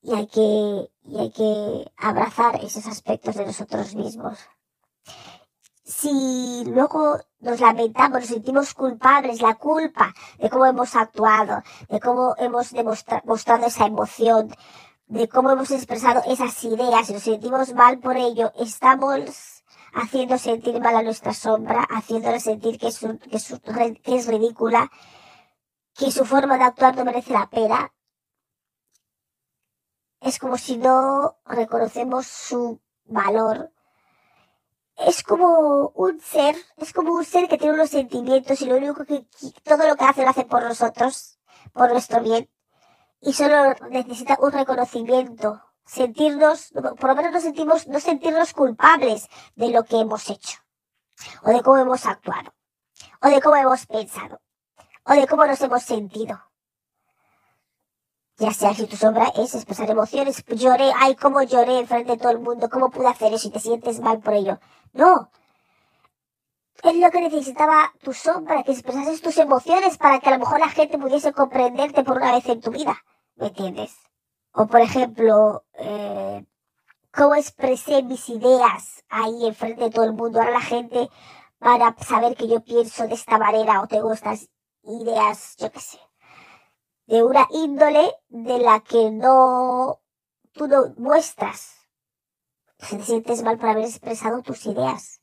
Y 0.03 0.13
hay 0.13 0.27
que, 0.27 0.91
y 1.05 1.19
hay 1.19 1.31
que 1.31 1.91
abrazar 1.97 2.63
esos 2.63 2.85
aspectos 2.85 3.33
de 3.37 3.47
nosotros 3.47 3.95
mismos. 3.95 4.37
Si 5.83 6.63
luego 6.65 7.17
nos 7.39 7.59
lamentamos, 7.59 8.19
nos 8.19 8.29
sentimos 8.29 8.73
culpables, 8.73 9.41
la 9.41 9.55
culpa 9.55 10.13
de 10.37 10.49
cómo 10.49 10.65
hemos 10.65 10.95
actuado, 10.95 11.63
de 11.89 11.99
cómo 11.99 12.35
hemos 12.37 12.71
demostrado 12.71 13.65
esa 13.65 13.85
emoción, 13.85 14.53
de 15.07 15.27
cómo 15.27 15.49
hemos 15.51 15.71
expresado 15.71 16.21
esas 16.27 16.63
ideas 16.63 17.09
nos 17.09 17.23
sentimos 17.23 17.73
mal 17.73 17.99
por 17.99 18.17
ello, 18.17 18.51
estamos 18.59 19.63
haciendo 19.93 20.37
sentir 20.37 20.79
mal 20.79 20.95
a 20.95 21.01
nuestra 21.01 21.33
sombra, 21.33 21.87
haciéndole 21.89 22.39
sentir 22.39 22.77
que 22.77 22.87
es 22.87 24.27
ridícula, 24.27 24.91
que 25.95 26.11
su 26.11 26.25
forma 26.25 26.57
de 26.57 26.63
actuar 26.65 26.95
no 26.95 27.05
merece 27.05 27.33
la 27.33 27.49
pena, 27.49 27.91
es 30.21 30.37
como 30.37 30.57
si 30.57 30.77
no 30.77 31.37
reconocemos 31.45 32.27
su 32.27 32.81
valor. 33.05 33.71
Es 34.99 35.23
como 35.23 35.91
un 35.95 36.19
ser, 36.19 36.55
es 36.77 36.91
como 36.93 37.13
un 37.13 37.23
ser 37.23 37.47
que 37.47 37.57
tiene 37.57 37.73
unos 37.73 37.89
sentimientos 37.89 38.61
y 38.61 38.65
lo 38.65 38.75
único 38.75 39.05
que, 39.05 39.25
todo 39.63 39.87
lo 39.87 39.95
que 39.95 40.03
hace 40.03 40.23
lo 40.23 40.29
hace 40.29 40.45
por 40.45 40.63
nosotros, 40.63 41.39
por 41.73 41.91
nuestro 41.91 42.21
bien. 42.21 42.49
Y 43.21 43.33
solo 43.33 43.73
necesita 43.89 44.37
un 44.41 44.51
reconocimiento, 44.51 45.61
sentirnos, 45.85 46.71
por 46.73 47.09
lo 47.09 47.15
menos 47.15 47.31
no 47.31 47.39
sentimos, 47.39 47.87
no 47.87 47.99
sentirnos 47.99 48.53
culpables 48.53 49.27
de 49.55 49.69
lo 49.69 49.83
que 49.83 49.99
hemos 49.99 50.29
hecho, 50.29 50.59
o 51.43 51.49
de 51.49 51.61
cómo 51.61 51.77
hemos 51.77 52.05
actuado, 52.05 52.53
o 53.21 53.27
de 53.29 53.41
cómo 53.41 53.55
hemos 53.55 53.85
pensado, 53.85 54.41
o 55.05 55.13
de 55.13 55.27
cómo 55.27 55.45
nos 55.45 55.61
hemos 55.61 55.83
sentido 55.83 56.49
ya 58.39 58.53
sea 58.53 58.73
si 58.73 58.87
tu 58.87 58.95
sombra 58.95 59.33
es 59.35 59.53
expresar 59.53 59.89
emociones, 59.89 60.43
lloré, 60.47 60.91
ay, 60.95 61.15
cómo 61.15 61.41
lloré 61.43 61.85
frente 61.85 62.13
de 62.13 62.17
todo 62.17 62.31
el 62.31 62.39
mundo, 62.39 62.69
cómo 62.69 62.89
pude 62.89 63.07
hacer 63.07 63.33
eso 63.33 63.49
y 63.49 63.51
te 63.51 63.59
sientes 63.59 63.99
mal 63.99 64.19
por 64.19 64.33
ello. 64.33 64.59
No. 64.93 65.31
Es 66.83 66.95
lo 66.95 67.11
que 67.11 67.21
necesitaba 67.21 67.93
tu 68.01 68.13
sombra, 68.13 68.63
que 68.63 68.71
expresases 68.71 69.21
tus 69.21 69.37
emociones 69.37 69.97
para 69.97 70.19
que 70.19 70.29
a 70.29 70.33
lo 70.33 70.39
mejor 70.39 70.59
la 70.59 70.69
gente 70.69 70.97
pudiese 70.97 71.33
comprenderte 71.33 72.03
por 72.03 72.17
una 72.17 72.31
vez 72.31 72.47
en 72.47 72.61
tu 72.61 72.71
vida. 72.71 72.97
¿Me 73.35 73.47
entiendes? 73.47 73.95
O 74.53 74.67
por 74.67 74.81
ejemplo, 74.81 75.65
eh, 75.73 76.45
cómo 77.13 77.35
expresé 77.35 78.03
mis 78.03 78.29
ideas 78.29 79.03
ahí 79.09 79.45
enfrente 79.45 79.85
de 79.85 79.91
todo 79.91 80.05
el 80.05 80.13
mundo. 80.13 80.39
Ahora 80.39 80.51
la 80.51 80.61
gente 80.61 81.09
para 81.59 81.95
saber 81.97 82.35
que 82.35 82.47
yo 82.47 82.61
pienso 82.61 83.07
de 83.07 83.15
esta 83.15 83.37
manera 83.37 83.81
o 83.81 83.87
tengo 83.87 84.13
estas 84.13 84.49
ideas, 84.83 85.55
yo 85.57 85.71
qué 85.71 85.79
sé 85.79 85.99
de 87.09 87.23
una 87.23 87.47
índole 87.49 88.15
de 88.29 88.59
la 88.59 88.81
que 88.81 89.09
no, 89.09 89.99
tú 90.53 90.67
no 90.67 90.93
muestras. 90.97 91.78
Te 92.79 93.03
sientes 93.03 93.43
mal 93.43 93.57
por 93.57 93.69
haber 93.69 93.85
expresado 93.85 94.41
tus 94.41 94.65
ideas 94.65 95.21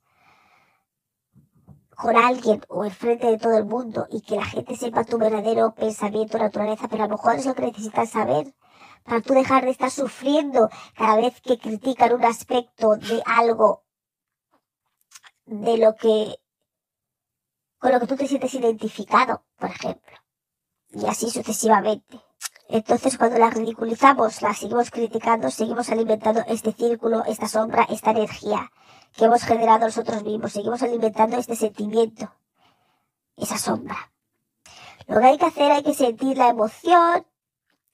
con 1.96 2.16
alguien 2.16 2.60
o 2.68 2.84
en 2.84 2.90
frente 2.90 3.26
de 3.26 3.38
todo 3.38 3.56
el 3.56 3.64
mundo 3.64 4.06
y 4.10 4.20
que 4.20 4.36
la 4.36 4.44
gente 4.44 4.76
sepa 4.76 5.04
tu 5.04 5.16
verdadero 5.16 5.74
pensamiento, 5.74 6.38
naturaleza, 6.38 6.88
pero 6.88 7.04
a 7.04 7.06
lo 7.06 7.16
mejor 7.16 7.36
es 7.36 7.46
lo 7.46 7.54
que 7.54 7.62
necesitas 7.62 8.10
saber 8.10 8.54
para 9.02 9.22
tú 9.22 9.32
dejar 9.32 9.64
de 9.64 9.70
estar 9.70 9.90
sufriendo 9.90 10.68
cada 10.94 11.16
vez 11.16 11.40
que 11.40 11.58
critican 11.58 12.12
un 12.12 12.24
aspecto 12.24 12.96
de 12.96 13.22
algo 13.24 13.84
de 15.46 15.78
lo 15.78 15.94
que 15.94 16.36
con 17.78 17.92
lo 17.92 18.00
que 18.00 18.06
tú 18.06 18.16
te 18.16 18.26
sientes 18.26 18.52
identificado, 18.54 19.44
por 19.56 19.70
ejemplo 19.70 20.16
y 20.90 21.06
así 21.06 21.30
sucesivamente. 21.30 22.20
Entonces, 22.68 23.16
cuando 23.16 23.38
la 23.38 23.50
ridiculizamos, 23.50 24.42
la 24.42 24.52
seguimos 24.52 24.90
criticando, 24.90 25.50
seguimos 25.50 25.88
alimentando 25.90 26.42
este 26.48 26.72
círculo, 26.72 27.24
esta 27.24 27.46
sombra, 27.46 27.84
esta 27.88 28.10
energía 28.10 28.72
que 29.16 29.26
hemos 29.26 29.44
generado 29.44 29.86
nosotros 29.86 30.24
mismos, 30.24 30.52
seguimos 30.52 30.82
alimentando 30.82 31.36
este 31.36 31.54
sentimiento, 31.54 32.32
esa 33.36 33.56
sombra. 33.56 34.12
Lo 35.06 35.20
que 35.20 35.26
hay 35.26 35.38
que 35.38 35.46
hacer, 35.46 35.70
hay 35.70 35.82
que 35.84 35.94
sentir 35.94 36.36
la 36.36 36.48
emoción, 36.48 37.24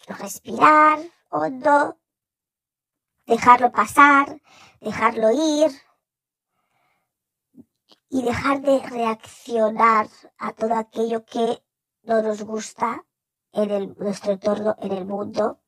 respirar 0.06 0.98
hondo, 1.28 1.98
dejarlo 3.26 3.72
pasar, 3.72 4.40
dejarlo 4.80 5.30
ir 5.32 5.70
y 8.08 8.22
dejar 8.22 8.62
de 8.62 8.78
reaccionar 8.80 10.08
a 10.38 10.52
todo 10.52 10.74
aquello 10.74 11.24
que 11.24 11.62
no 12.02 12.22
nos 12.22 12.42
gusta 12.42 13.04
en 13.52 13.70
el, 13.70 13.94
nuestro 13.98 14.32
entorno, 14.32 14.76
en 14.80 14.92
el 14.92 15.04
mundo, 15.04 15.60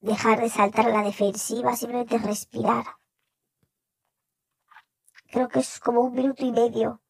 dejar 0.00 0.40
de 0.40 0.48
saltar 0.48 0.86
a 0.86 0.92
la 0.92 1.02
defensiva, 1.02 1.76
simplemente 1.76 2.18
respirar. 2.18 2.84
Creo 5.30 5.48
que 5.48 5.58
es 5.58 5.80
como 5.80 6.02
un 6.02 6.14
minuto 6.14 6.44
y 6.44 6.52
medio 6.52 7.02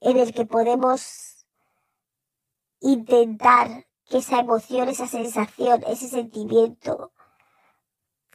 en 0.00 0.16
el 0.16 0.34
que 0.34 0.46
podemos 0.46 1.46
intentar 2.80 3.86
que 4.06 4.18
esa 4.18 4.40
emoción, 4.40 4.88
esa 4.88 5.06
sensación, 5.06 5.84
ese 5.86 6.08
sentimiento 6.08 7.12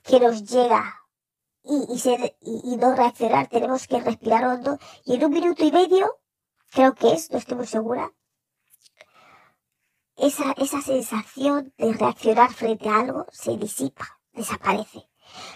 que 0.03 0.19
nos 0.19 0.43
llega 0.49 1.01
y, 1.63 1.99
ser, 1.99 2.37
y 2.41 2.77
no 2.77 2.95
reaccionar, 2.95 3.47
tenemos 3.47 3.87
que 3.87 3.99
respirar 3.99 4.45
hondo 4.45 4.77
y 5.03 5.15
en 5.15 5.25
un 5.25 5.31
minuto 5.31 5.65
y 5.65 5.71
medio 5.71 6.19
creo 6.71 6.93
que 6.93 7.13
es, 7.13 7.31
no 7.31 7.39
estoy 7.39 7.57
muy 7.57 7.65
segura, 7.65 8.13
esa, 10.17 10.53
esa 10.57 10.81
sensación 10.81 11.73
de 11.77 11.93
reaccionar 11.93 12.51
frente 12.53 12.89
a 12.89 12.99
algo 12.99 13.25
se 13.31 13.57
disipa, 13.57 14.19
desaparece. 14.33 15.09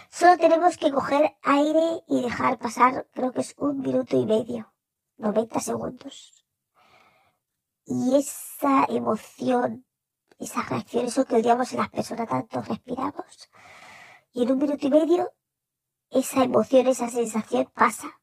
Solo 0.10 0.38
tenemos 0.38 0.78
que 0.78 0.92
coger 0.92 1.38
aire 1.44 2.04
y 2.08 2.22
dejar 2.22 2.58
pasar, 2.58 3.08
creo 3.14 3.32
que 3.32 3.42
es 3.42 3.56
un 3.58 3.80
minuto 3.80 4.18
y 4.18 4.26
medio, 4.26 4.74
90 5.18 5.60
segundos. 5.60 6.46
Y 7.86 8.16
esa 8.16 8.86
emoción, 8.90 9.86
esa 10.38 10.62
reacción, 10.64 11.06
eso 11.06 11.26
que 11.26 11.36
odiamos 11.36 11.72
en 11.72 11.80
las 11.80 11.90
personas 11.90 12.28
tanto, 12.28 12.62
respiramos. 12.62 13.50
Y 14.34 14.44
en 14.44 14.52
un 14.52 14.58
minuto 14.58 14.88
y 14.88 14.90
medio, 14.90 15.32
esa 16.10 16.44
emoción, 16.44 16.88
esa 16.88 17.10
sensación 17.10 17.72
pasa. 17.74 18.20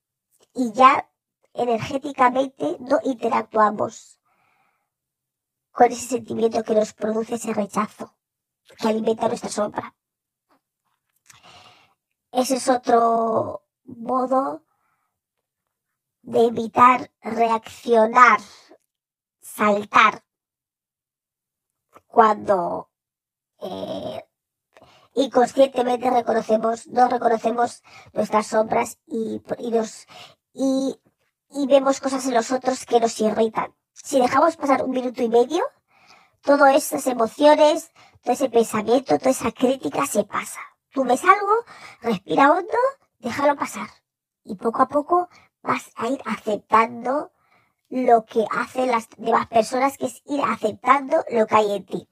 Y 0.55 0.73
ya 0.73 1.09
energéticamente 1.53 2.77
no 2.81 2.99
interactuamos 3.05 4.21
con 5.77 5.93
ese 5.93 6.09
sentimiento 6.09 6.65
que 6.65 6.75
nos 6.75 6.95
produce 6.95 7.35
ese 7.35 7.53
rechazo, 7.53 8.17
que 8.79 8.89
alimenta 8.89 9.29
nuestra 9.29 9.51
sombra. 9.51 9.95
Ese 12.33 12.57
es 12.57 12.67
otro 12.71 13.63
modo 13.85 14.65
de 16.23 16.47
evitar 16.47 17.13
reaccionar, 17.21 18.41
saltar, 19.39 20.25
cuando 22.07 22.91
eh, 23.59 24.25
inconscientemente 25.13 26.09
reconocemos, 26.09 26.87
no 26.87 27.07
reconocemos 27.09 27.83
nuestras 28.15 28.47
sombras 28.47 28.99
y, 29.07 29.43
y, 30.55 31.01
y 31.51 31.67
vemos 31.67 32.01
cosas 32.01 32.25
en 32.25 32.33
los 32.33 32.51
otros 32.51 32.87
que 32.87 32.99
nos 32.99 33.21
irritan. 33.21 33.77
Si 34.05 34.21
dejamos 34.21 34.57
pasar 34.57 34.85
un 34.85 34.91
minuto 34.91 35.23
y 35.23 35.29
medio, 35.29 35.65
todas 36.43 36.77
esas 36.77 37.07
emociones, 37.07 37.91
todo 38.23 38.35
ese 38.35 38.51
pensamiento, 38.51 39.19
toda 39.19 39.31
esa 39.31 39.51
crítica 39.51 40.07
se 40.07 40.25
pasa. 40.25 40.61
Tú 40.91 41.05
ves 41.05 41.25
algo, 41.25 41.65
respira 42.03 42.53
hondo, 42.53 42.79
déjalo 43.19 43.57
pasar. 43.57 43.89
Y 44.45 44.55
poco 44.57 44.83
a 44.83 44.89
poco 44.89 45.29
vas 45.63 45.91
a 45.97 46.09
ir 46.09 46.21
aceptando 46.27 47.33
lo 47.89 48.25
que 48.27 48.45
hacen 48.51 48.91
las 48.91 49.09
demás 49.17 49.47
personas, 49.47 49.97
que 49.97 50.07
es 50.07 50.23
ir 50.27 50.43
aceptando 50.43 51.25
lo 51.31 51.47
que 51.47 51.57
hay 51.57 51.77
en 51.77 51.87
ti. 51.87 52.09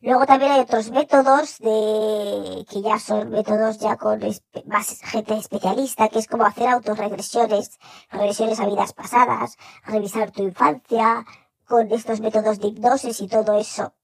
Luego 0.00 0.26
también 0.26 0.52
hay 0.52 0.60
otros 0.60 0.90
métodos 0.90 1.58
de, 1.58 2.64
que 2.70 2.82
ya 2.82 2.98
son 2.98 3.30
métodos 3.30 3.78
ya 3.78 3.96
con 3.96 4.20
más 4.66 5.00
gente 5.02 5.36
especialista, 5.36 6.08
que 6.08 6.20
es 6.20 6.26
como 6.26 6.44
hacer 6.44 6.68
autorregresiones, 6.68 7.78
regresiones 8.10 8.60
a 8.60 8.66
vidas 8.66 8.92
pasadas, 8.92 9.56
revisar 9.84 10.30
tu 10.30 10.42
infancia, 10.42 11.26
con 11.70 11.92
estos 11.92 12.20
métodos 12.20 12.58
de 12.58 12.68
hipnosis 12.68 13.20
y 13.20 13.28
todo 13.28 13.58
eso. 13.58 13.94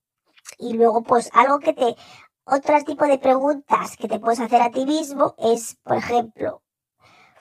Y 0.58 0.74
luego 0.74 1.02
pues 1.02 1.30
algo 1.34 1.58
que 1.58 1.72
te 1.72 1.96
otro 2.44 2.80
tipo 2.84 3.04
de 3.06 3.18
preguntas 3.18 3.96
que 3.96 4.06
te 4.06 4.20
puedes 4.20 4.38
hacer 4.38 4.62
a 4.62 4.70
ti 4.70 4.86
mismo 4.86 5.34
es, 5.36 5.76
por 5.82 5.96
ejemplo, 5.96 6.62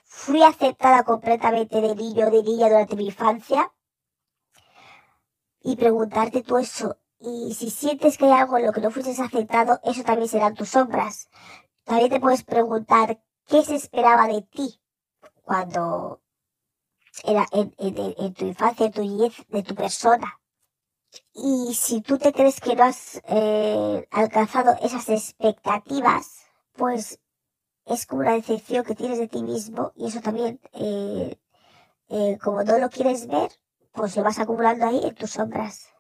¿fui 0.04 0.42
aceptada 0.42 1.04
completamente 1.04 1.80
de 1.80 1.96
niño 1.96 2.28
o 2.28 2.32
de 2.32 2.42
niña 2.42 2.70
durante 2.70 2.96
mi 2.96 3.06
infancia? 3.06 3.72
Y 5.62 5.76
preguntarte 5.76 6.42
tú 6.42 6.58
eso. 6.58 6.98
Y 7.20 7.54
si 7.54 7.70
sientes 7.70 8.18
que 8.18 8.26
hay 8.26 8.32
algo 8.32 8.58
en 8.58 8.66
lo 8.66 8.72
que 8.72 8.82
no 8.82 8.92
fuiste 8.92 9.12
aceptado, 9.12 9.80
eso 9.84 10.04
también 10.04 10.30
serán 10.30 10.54
tus 10.54 10.70
sombras. 10.70 11.30
También 11.84 12.10
te 12.10 12.20
puedes 12.20 12.44
preguntar 12.44 13.22
qué 13.48 13.64
se 13.64 13.76
esperaba 13.76 14.28
de 14.28 14.42
ti 14.42 14.82
cuando 15.44 16.22
era 17.24 17.46
en, 17.52 18.34
tu 18.34 18.46
infancia, 18.46 18.88
en 18.88 18.92
tu 18.92 19.02
niñez, 19.02 19.34
de 19.48 19.64
tu 19.64 19.76
persona. 19.76 20.40
Y 21.34 21.74
si 21.76 22.02
tú 22.02 22.18
te 22.18 22.34
crees 22.34 22.60
que 22.60 22.76
no 22.76 22.84
has 22.84 23.22
eh, 23.28 24.08
alcanzado 24.12 24.76
esas 24.82 25.08
expectativas, 25.10 26.46
pues 26.74 27.20
es 27.86 28.06
como 28.06 28.22
una 28.22 28.34
decepción 28.34 28.84
que 28.84 28.96
tienes 28.96 29.20
de 29.20 29.28
ti 29.28 29.44
mismo 29.44 29.94
y 29.96 30.08
eso 30.08 30.20
también, 30.22 30.60
eh, 30.74 31.40
eh, 32.10 32.38
como 32.44 32.64
no 32.64 32.78
lo 32.80 32.90
quieres 32.90 33.28
ver, 33.28 33.52
pues 33.94 34.16
lo 34.18 34.24
vas 34.24 34.40
acumulando 34.40 34.88
ahí 34.88 35.02
en 35.04 35.16
tus 35.16 35.32
sombras. 35.32 35.95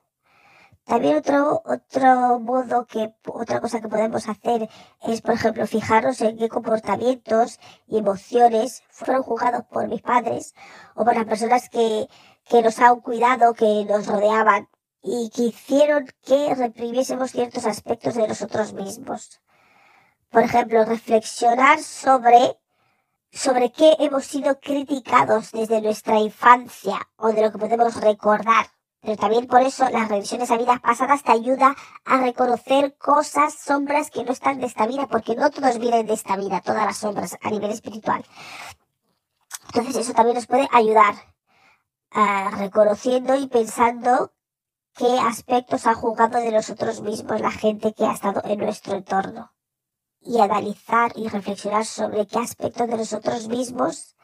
También 0.85 1.17
otro, 1.17 1.63
otro 1.65 2.39
modo 2.39 2.85
que, 2.85 3.13
otra 3.25 3.59
cosa 3.59 3.81
que 3.81 3.87
podemos 3.89 4.29
hacer 4.29 4.69
es, 5.01 5.21
por 5.21 5.33
ejemplo, 5.33 5.65
fijarnos 5.65 6.21
en 6.21 6.37
qué 6.37 6.47
comportamientos 6.47 7.59
y 7.87 7.97
emociones 7.97 8.83
fueron 8.91 9.23
juzgados 9.23 9.63
por 9.65 9.87
mis 9.87 10.03
padres 10.03 10.53
o 10.93 11.03
por 11.03 11.15
las 11.15 11.25
personas 11.25 11.69
que, 11.69 12.07
que 12.47 12.61
nos 12.61 12.79
han 12.79 13.01
cuidado, 13.01 13.55
que 13.55 13.85
nos 13.85 14.05
rodeaban 14.05 14.69
y 15.01 15.31
que 15.31 15.43
hicieron 15.43 16.07
que 16.23 16.53
reprimiésemos 16.53 17.31
ciertos 17.31 17.65
aspectos 17.65 18.13
de 18.13 18.27
nosotros 18.27 18.73
mismos. 18.73 19.41
Por 20.29 20.43
ejemplo, 20.43 20.85
reflexionar 20.85 21.79
sobre 21.81 22.59
sobre 23.31 23.71
qué 23.71 23.97
hemos 23.99 24.25
sido 24.25 24.59
criticados 24.61 25.51
desde 25.51 25.81
nuestra 25.81 26.19
infancia 26.19 27.09
o 27.17 27.33
de 27.33 27.41
lo 27.41 27.51
que 27.51 27.57
podemos 27.57 27.99
recordar. 27.99 28.74
Pero 29.05 29.17
también 29.17 29.45
por 29.45 29.61
eso 29.61 29.87
las 29.91 30.09
revisiones 30.09 30.49
a 30.49 30.57
vidas 30.57 30.79
pasadas 30.79 31.21
te 31.21 31.31
ayuda 31.31 31.75
a 32.05 32.17
reconocer 32.17 32.97
cosas, 32.97 33.53
sombras 33.53 34.09
que 34.09 34.23
no 34.23 34.31
están 34.31 34.59
de 34.59 34.65
esta 34.65 34.87
vida, 34.87 35.07
porque 35.07 35.35
no 35.35 35.51
todos 35.51 35.77
vienen 35.77 36.07
de 36.07 36.15
esta 36.15 36.35
vida, 36.35 36.59
todas 36.61 36.85
las 36.85 36.97
sombras 36.97 37.37
a 37.43 37.51
nivel 37.51 37.69
espiritual. 37.69 38.25
Entonces 39.67 39.95
eso 39.97 40.13
también 40.13 40.35
nos 40.35 40.47
puede 40.47 40.67
ayudar 40.71 41.13
a 42.09 42.49
reconociendo 42.57 43.35
y 43.35 43.47
pensando 43.47 44.33
qué 44.95 45.19
aspectos 45.19 45.85
ha 45.85 45.93
jugado 45.93 46.39
de 46.39 46.51
nosotros 46.51 47.01
mismos 47.01 47.41
la 47.41 47.51
gente 47.51 47.93
que 47.93 48.05
ha 48.05 48.13
estado 48.13 48.41
en 48.45 48.57
nuestro 48.57 48.95
entorno. 48.95 49.51
Y 50.19 50.39
analizar 50.39 51.11
y 51.15 51.27
reflexionar 51.27 51.85
sobre 51.85 52.25
qué 52.25 52.39
aspectos 52.39 52.87
de 52.87 52.97
nosotros 52.97 53.47
mismos 53.49 54.15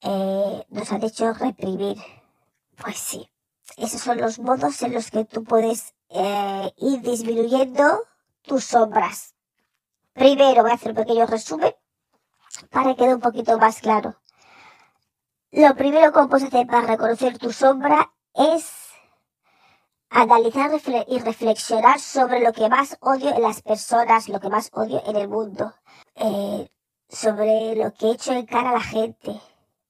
eh, 0.00 0.64
nos 0.70 0.90
han 0.90 1.04
hecho 1.04 1.34
reprimir. 1.34 1.98
Pues 2.78 2.96
sí, 2.96 3.28
esos 3.76 4.00
son 4.00 4.18
los 4.18 4.38
modos 4.38 4.80
en 4.82 4.94
los 4.94 5.10
que 5.10 5.24
tú 5.24 5.44
puedes 5.44 5.94
eh, 6.10 6.72
ir 6.76 7.00
disminuyendo 7.00 8.00
tus 8.42 8.64
sombras. 8.64 9.34
Primero 10.12 10.62
voy 10.62 10.70
a 10.70 10.74
hacer 10.74 10.90
un 10.90 10.96
pequeño 10.96 11.26
resumen 11.26 11.74
para 12.70 12.90
que 12.90 12.96
quede 12.96 13.14
un 13.14 13.20
poquito 13.20 13.58
más 13.58 13.80
claro. 13.80 14.16
Lo 15.50 15.74
primero 15.74 16.12
que 16.12 16.28
puedes 16.28 16.46
hacer 16.46 16.66
para 16.66 16.86
reconocer 16.86 17.38
tu 17.38 17.52
sombra 17.52 18.12
es 18.34 18.86
analizar 20.10 20.70
y 21.08 21.18
reflexionar 21.18 22.00
sobre 22.00 22.40
lo 22.40 22.52
que 22.52 22.68
más 22.68 22.96
odio 23.00 23.34
en 23.34 23.42
las 23.42 23.62
personas, 23.62 24.28
lo 24.28 24.40
que 24.40 24.48
más 24.48 24.70
odio 24.72 25.02
en 25.06 25.16
el 25.16 25.28
mundo, 25.28 25.74
eh, 26.14 26.68
sobre 27.08 27.76
lo 27.76 27.92
que 27.92 28.06
he 28.06 28.12
hecho 28.12 28.32
en 28.32 28.46
cara 28.46 28.70
a 28.70 28.74
la 28.74 28.80
gente, 28.80 29.40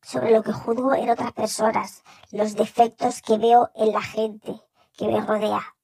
sobre 0.07 0.31
lo 0.31 0.45
que 0.45 0.53
juzgo 0.53 0.95
en 0.95 1.11
otras 1.11 1.33
personas, 1.33 2.05
los 2.31 2.55
defectos 2.55 3.23
que 3.23 3.39
veo 3.39 3.73
en 3.75 3.91
la 3.91 4.03
gente 4.03 4.55
que 4.97 5.09
me 5.09 5.21
rodea. 5.21 5.75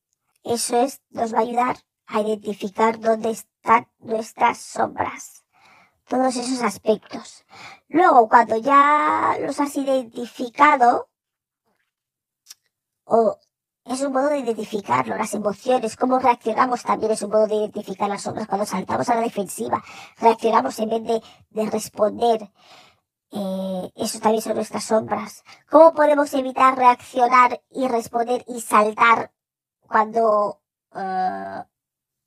Eso 0.44 0.80
es, 0.80 1.00
nos 1.11 1.35
va 1.35 1.38
a 1.38 1.42
ayudar 1.42 1.76
a 2.06 2.20
identificar 2.20 3.00
dónde 3.00 3.30
están 3.30 3.88
nuestras 3.98 4.58
sombras. 4.58 5.42
Todos 6.08 6.37
esos 6.37 6.62
aspectos. 6.62 7.44
Luego, 7.88 8.28
cuando 8.28 8.56
ya 8.56 9.37
los 9.40 9.58
has 9.58 9.76
identificado, 9.76 11.08
o 13.04 13.38
es 13.85 14.02
un 14.02 14.12
modo 14.12 14.28
de 14.28 14.38
identificarlo, 14.38 15.16
las 15.16 15.35
emociones, 15.35 15.96
cómo 15.96 16.20
reaccionamos 16.20 16.85
también 16.85 17.11
es 17.11 17.22
un 17.22 17.30
modo 17.30 17.48
de 17.48 17.56
identificar 17.56 18.08
las 18.08 18.22
sombras 18.22 18.46
cuando 18.46 18.66
saltamos 18.66 19.08
a 19.08 19.16
la 19.16 19.22
defensiva, 19.22 19.82
reaccionamos 20.18 20.78
en 20.78 20.90
vez 20.90 21.02
de, 21.02 21.22
de 21.50 21.70
responder. 21.70 22.52
Eh, 23.32 23.90
eso 23.96 24.20
también 24.20 24.42
son 24.42 24.56
nuestras 24.56 24.84
sombras. 24.84 25.42
¿Cómo 25.70 25.94
podemos 25.94 26.32
evitar 26.34 26.76
reaccionar 26.76 27.62
y 27.70 27.88
responder 27.88 28.44
y 28.46 28.60
saltar 28.60 29.32
cuando 29.80 30.60
uh, 30.90 31.64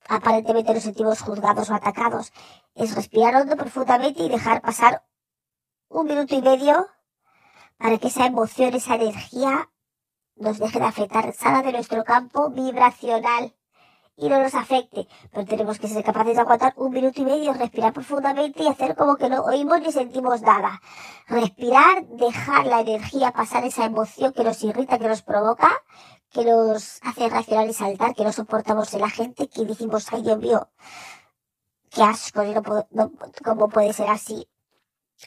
aparentemente 0.07 0.73
nos 0.73 0.83
sentimos 0.83 1.21
juzgados 1.21 1.69
o 1.69 1.75
atacados? 1.75 2.33
Es 2.73 2.95
respirar 2.95 3.35
hondo 3.35 3.55
profundamente 3.55 4.23
y 4.23 4.29
dejar 4.29 4.61
pasar 4.61 5.05
un 5.89 6.07
minuto 6.07 6.33
y 6.33 6.41
medio 6.41 6.87
para 7.77 7.99
que 7.99 8.07
esa 8.07 8.25
emoción, 8.25 8.73
esa 8.73 8.95
energía 8.95 9.69
nos 10.35 10.57
deje 10.57 10.79
de 10.79 10.85
afectar, 10.85 11.33
salga 11.33 11.61
de 11.61 11.71
nuestro 11.71 12.03
campo 12.03 12.49
vibracional 12.49 13.54
y 14.17 14.29
no 14.29 14.39
nos 14.39 14.55
afecte. 14.55 15.07
Pero 15.31 15.45
tenemos 15.45 15.79
que 15.79 15.87
ser 15.87 16.03
capaces 16.03 16.35
de 16.35 16.41
aguantar 16.41 16.73
un 16.77 16.91
minuto 16.91 17.21
y 17.21 17.25
medio, 17.25 17.53
respirar 17.53 17.93
profundamente 17.93 18.63
y 18.63 18.67
hacer 18.67 18.95
como 18.95 19.15
que 19.17 19.29
no 19.29 19.43
oímos 19.43 19.81
ni 19.81 19.91
sentimos 19.91 20.41
nada. 20.41 20.81
Respirar, 21.27 22.05
dejar 22.07 22.67
la 22.67 22.81
energía 22.81 23.31
pasar 23.31 23.63
esa 23.65 23.85
emoción 23.85 24.33
que 24.33 24.43
nos 24.43 24.63
irrita, 24.63 24.99
que 24.99 25.07
nos 25.07 25.21
provoca, 25.21 25.69
que 26.29 26.45
nos 26.45 26.99
hace 27.03 27.29
reaccionar 27.29 27.67
y 27.67 27.73
saltar, 27.73 28.15
que 28.15 28.23
no 28.23 28.31
soportamos 28.31 28.93
en 28.93 29.01
la 29.01 29.09
gente, 29.09 29.47
que 29.49 29.65
decimos, 29.65 30.07
ay 30.11 30.23
Dios 30.23 30.37
mío, 30.39 30.69
qué 31.89 32.03
asco, 32.03 32.43
no 32.91 33.11
¿cómo 33.43 33.69
puede 33.69 33.93
ser 33.93 34.09
así? 34.09 34.49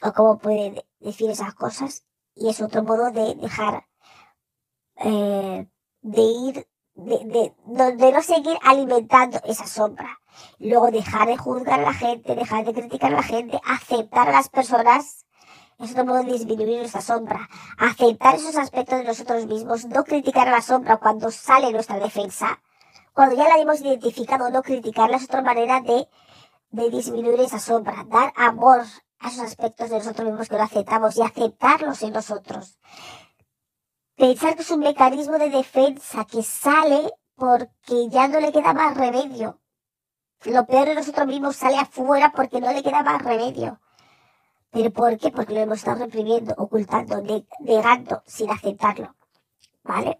O 0.03 0.13
cómo 0.13 0.37
puede 0.37 0.85
decir 0.99 1.29
esas 1.29 1.53
cosas. 1.55 2.05
Y 2.35 2.49
es 2.49 2.61
otro 2.61 2.83
modo 2.83 3.11
de 3.11 3.35
dejar 3.35 3.85
eh, 4.95 5.67
de 6.01 6.21
ir 6.21 6.67
de, 6.99 7.53
de, 7.95 8.11
no 8.11 8.21
seguir 8.21 8.57
alimentando 8.63 9.39
esa 9.45 9.67
sombra. 9.67 10.19
Luego 10.59 10.91
dejar 10.91 11.27
de 11.27 11.37
juzgar 11.37 11.79
a 11.79 11.83
la 11.83 11.93
gente, 11.93 12.35
dejar 12.35 12.65
de 12.65 12.73
criticar 12.73 13.13
a 13.13 13.17
la 13.17 13.23
gente, 13.23 13.59
aceptar 13.65 14.29
a 14.29 14.31
las 14.31 14.49
personas. 14.49 15.25
Eso 15.79 16.03
no 16.03 16.11
puede 16.11 16.31
disminuir 16.33 16.79
nuestra 16.79 17.01
sombra. 17.01 17.49
Aceptar 17.77 18.35
esos 18.35 18.55
aspectos 18.57 18.99
de 18.99 19.05
nosotros 19.05 19.45
mismos, 19.45 19.85
no 19.85 20.03
criticar 20.03 20.47
a 20.47 20.51
la 20.51 20.61
sombra 20.61 20.97
cuando 20.97 21.31
sale 21.31 21.71
nuestra 21.71 21.99
defensa. 21.99 22.61
Cuando 23.13 23.35
ya 23.35 23.47
la 23.47 23.57
hemos 23.57 23.81
identificado, 23.81 24.49
no 24.49 24.61
criticarla 24.61 25.17
es 25.17 25.23
otra 25.23 25.41
manera 25.41 25.81
de, 25.81 26.07
de 26.71 26.89
disminuir 26.89 27.39
esa 27.39 27.59
sombra. 27.59 28.05
Dar 28.09 28.33
amor 28.35 28.81
a 29.19 29.27
esos 29.27 29.43
aspectos 29.43 29.89
de 29.89 29.97
nosotros 29.97 30.27
mismos 30.27 30.49
que 30.49 30.57
no 30.57 30.63
aceptamos 30.63 31.17
y 31.17 31.21
aceptarlos 31.21 32.01
en 32.03 32.13
nosotros 32.13 32.79
pensar 34.19 34.55
que 34.55 34.63
es 34.63 34.71
un 34.71 34.81
mecanismo 34.81 35.37
de 35.37 35.49
defensa 35.49 36.25
que 36.25 36.43
sale 36.43 37.13
porque 37.35 38.09
ya 38.09 38.27
no 38.27 38.41
le 38.41 38.51
queda 38.51 38.73
más 38.73 38.97
remedio. 38.97 39.61
Lo 40.43 40.65
peor 40.65 40.89
de 40.89 40.95
nosotros 40.95 41.25
mismos 41.25 41.55
sale 41.55 41.77
afuera 41.77 42.33
porque 42.35 42.59
no 42.59 42.71
le 42.73 42.83
queda 42.83 43.01
más 43.01 43.23
remedio. 43.23 43.79
¿Pero 44.71 44.91
por 44.91 45.17
qué? 45.17 45.31
Porque 45.31 45.53
lo 45.53 45.61
hemos 45.61 45.77
estado 45.79 46.05
reprimiendo, 46.05 46.53
ocultando, 46.57 47.23
negando, 47.61 48.21
sin 48.25 48.51
aceptarlo. 48.51 49.15
¿Vale? 49.83 50.19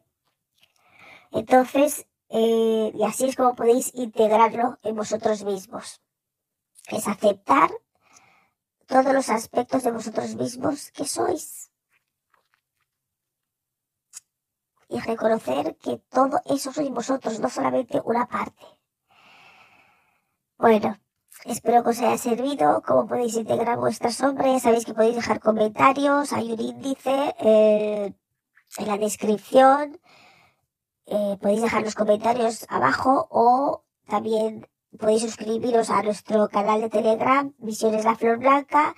Entonces, 1.31 2.07
eh, 2.29 2.91
y 2.95 3.03
así 3.03 3.25
es 3.27 3.35
como 3.35 3.53
podéis 3.53 3.93
integrarlo 3.95 4.79
en 4.81 4.95
vosotros 4.95 5.43
mismos. 5.43 6.01
Es 6.88 7.05
aceptar 7.07 7.69
todos 8.88 9.13
los 9.13 9.29
aspectos 9.29 9.83
de 9.83 9.91
vosotros 9.91 10.35
mismos 10.35 10.91
que 10.91 11.05
sois. 11.05 11.69
Y 14.89 14.99
reconocer 14.99 15.78
que 15.78 16.02
todo 16.10 16.41
eso 16.45 16.73
sois 16.73 16.89
vosotros, 16.89 17.39
no 17.39 17.49
solamente 17.49 18.02
una 18.04 18.28
parte. 18.28 18.65
Bueno, 20.58 20.97
espero 21.45 21.84
que 21.84 21.91
os 21.91 21.99
haya 21.99 22.17
servido, 22.17 22.82
cómo 22.86 23.08
podéis 23.08 23.36
integrar 23.36 23.78
vuestras 23.78 24.15
sombras, 24.15 24.63
sabéis 24.63 24.86
que 24.86 24.93
podéis 24.93 25.15
dejar 25.15 25.39
comentarios, 25.39 26.34
hay 26.34 26.52
un 26.52 26.60
índice 26.60 27.36
eh, 27.39 28.13
en 28.78 28.88
la 28.88 28.97
descripción, 28.97 30.02
eh, 31.06 31.38
podéis 31.41 31.62
dejar 31.62 31.84
los 31.84 31.95
comentarios 31.95 32.65
abajo 32.69 33.28
o 33.30 33.84
también 34.08 34.67
podéis 34.97 35.21
suscribiros 35.21 35.91
a 35.91 36.02
nuestro 36.02 36.49
canal 36.49 36.82
de 36.82 36.89
Telegram, 36.89 37.54
Visiones 37.60 38.06
La 38.06 38.15
Flor 38.15 38.39
Blanca, 38.39 38.95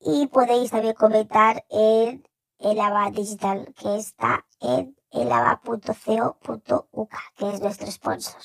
y 0.00 0.26
podéis 0.26 0.72
también 0.72 0.94
comentar 0.94 1.64
en 1.70 2.28
el 2.58 2.80
ABA 2.80 3.12
Digital 3.12 3.72
que 3.78 3.96
está 3.96 4.46
en 4.60 4.96
elava.co.uk, 5.12 7.14
que 7.36 7.50
es 7.50 7.60
nuestro 7.60 7.90
sponsor. 7.90 8.40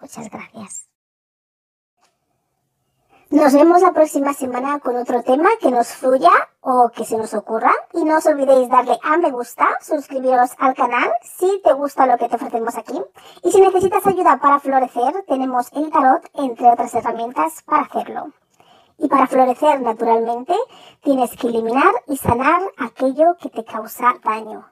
Muchas 0.00 0.30
gracias. 0.30 0.92
Nos 3.32 3.54
vemos 3.54 3.80
la 3.80 3.92
próxima 3.92 4.34
semana 4.34 4.78
con 4.80 4.94
otro 4.94 5.22
tema 5.22 5.48
que 5.58 5.70
nos 5.70 5.88
fluya 5.88 6.30
o 6.60 6.90
que 6.94 7.06
se 7.06 7.16
nos 7.16 7.32
ocurra. 7.32 7.72
Y 7.94 8.04
no 8.04 8.18
os 8.18 8.26
olvidéis 8.26 8.68
darle 8.68 8.98
a 9.02 9.16
me 9.16 9.30
gusta, 9.30 9.66
suscribiros 9.80 10.50
al 10.58 10.74
canal 10.74 11.10
si 11.22 11.62
te 11.64 11.72
gusta 11.72 12.06
lo 12.06 12.18
que 12.18 12.28
te 12.28 12.36
ofrecemos 12.36 12.76
aquí. 12.76 13.00
Y 13.42 13.50
si 13.50 13.62
necesitas 13.62 14.06
ayuda 14.06 14.36
para 14.36 14.60
florecer, 14.60 15.24
tenemos 15.26 15.72
el 15.72 15.90
tarot, 15.90 16.28
entre 16.34 16.72
otras 16.72 16.94
herramientas, 16.94 17.62
para 17.62 17.84
hacerlo. 17.84 18.32
Y 18.98 19.08
para 19.08 19.26
florecer 19.26 19.80
naturalmente, 19.80 20.54
tienes 21.00 21.34
que 21.34 21.46
eliminar 21.46 21.94
y 22.08 22.18
sanar 22.18 22.60
aquello 22.76 23.38
que 23.40 23.48
te 23.48 23.64
causa 23.64 24.12
daño. 24.22 24.71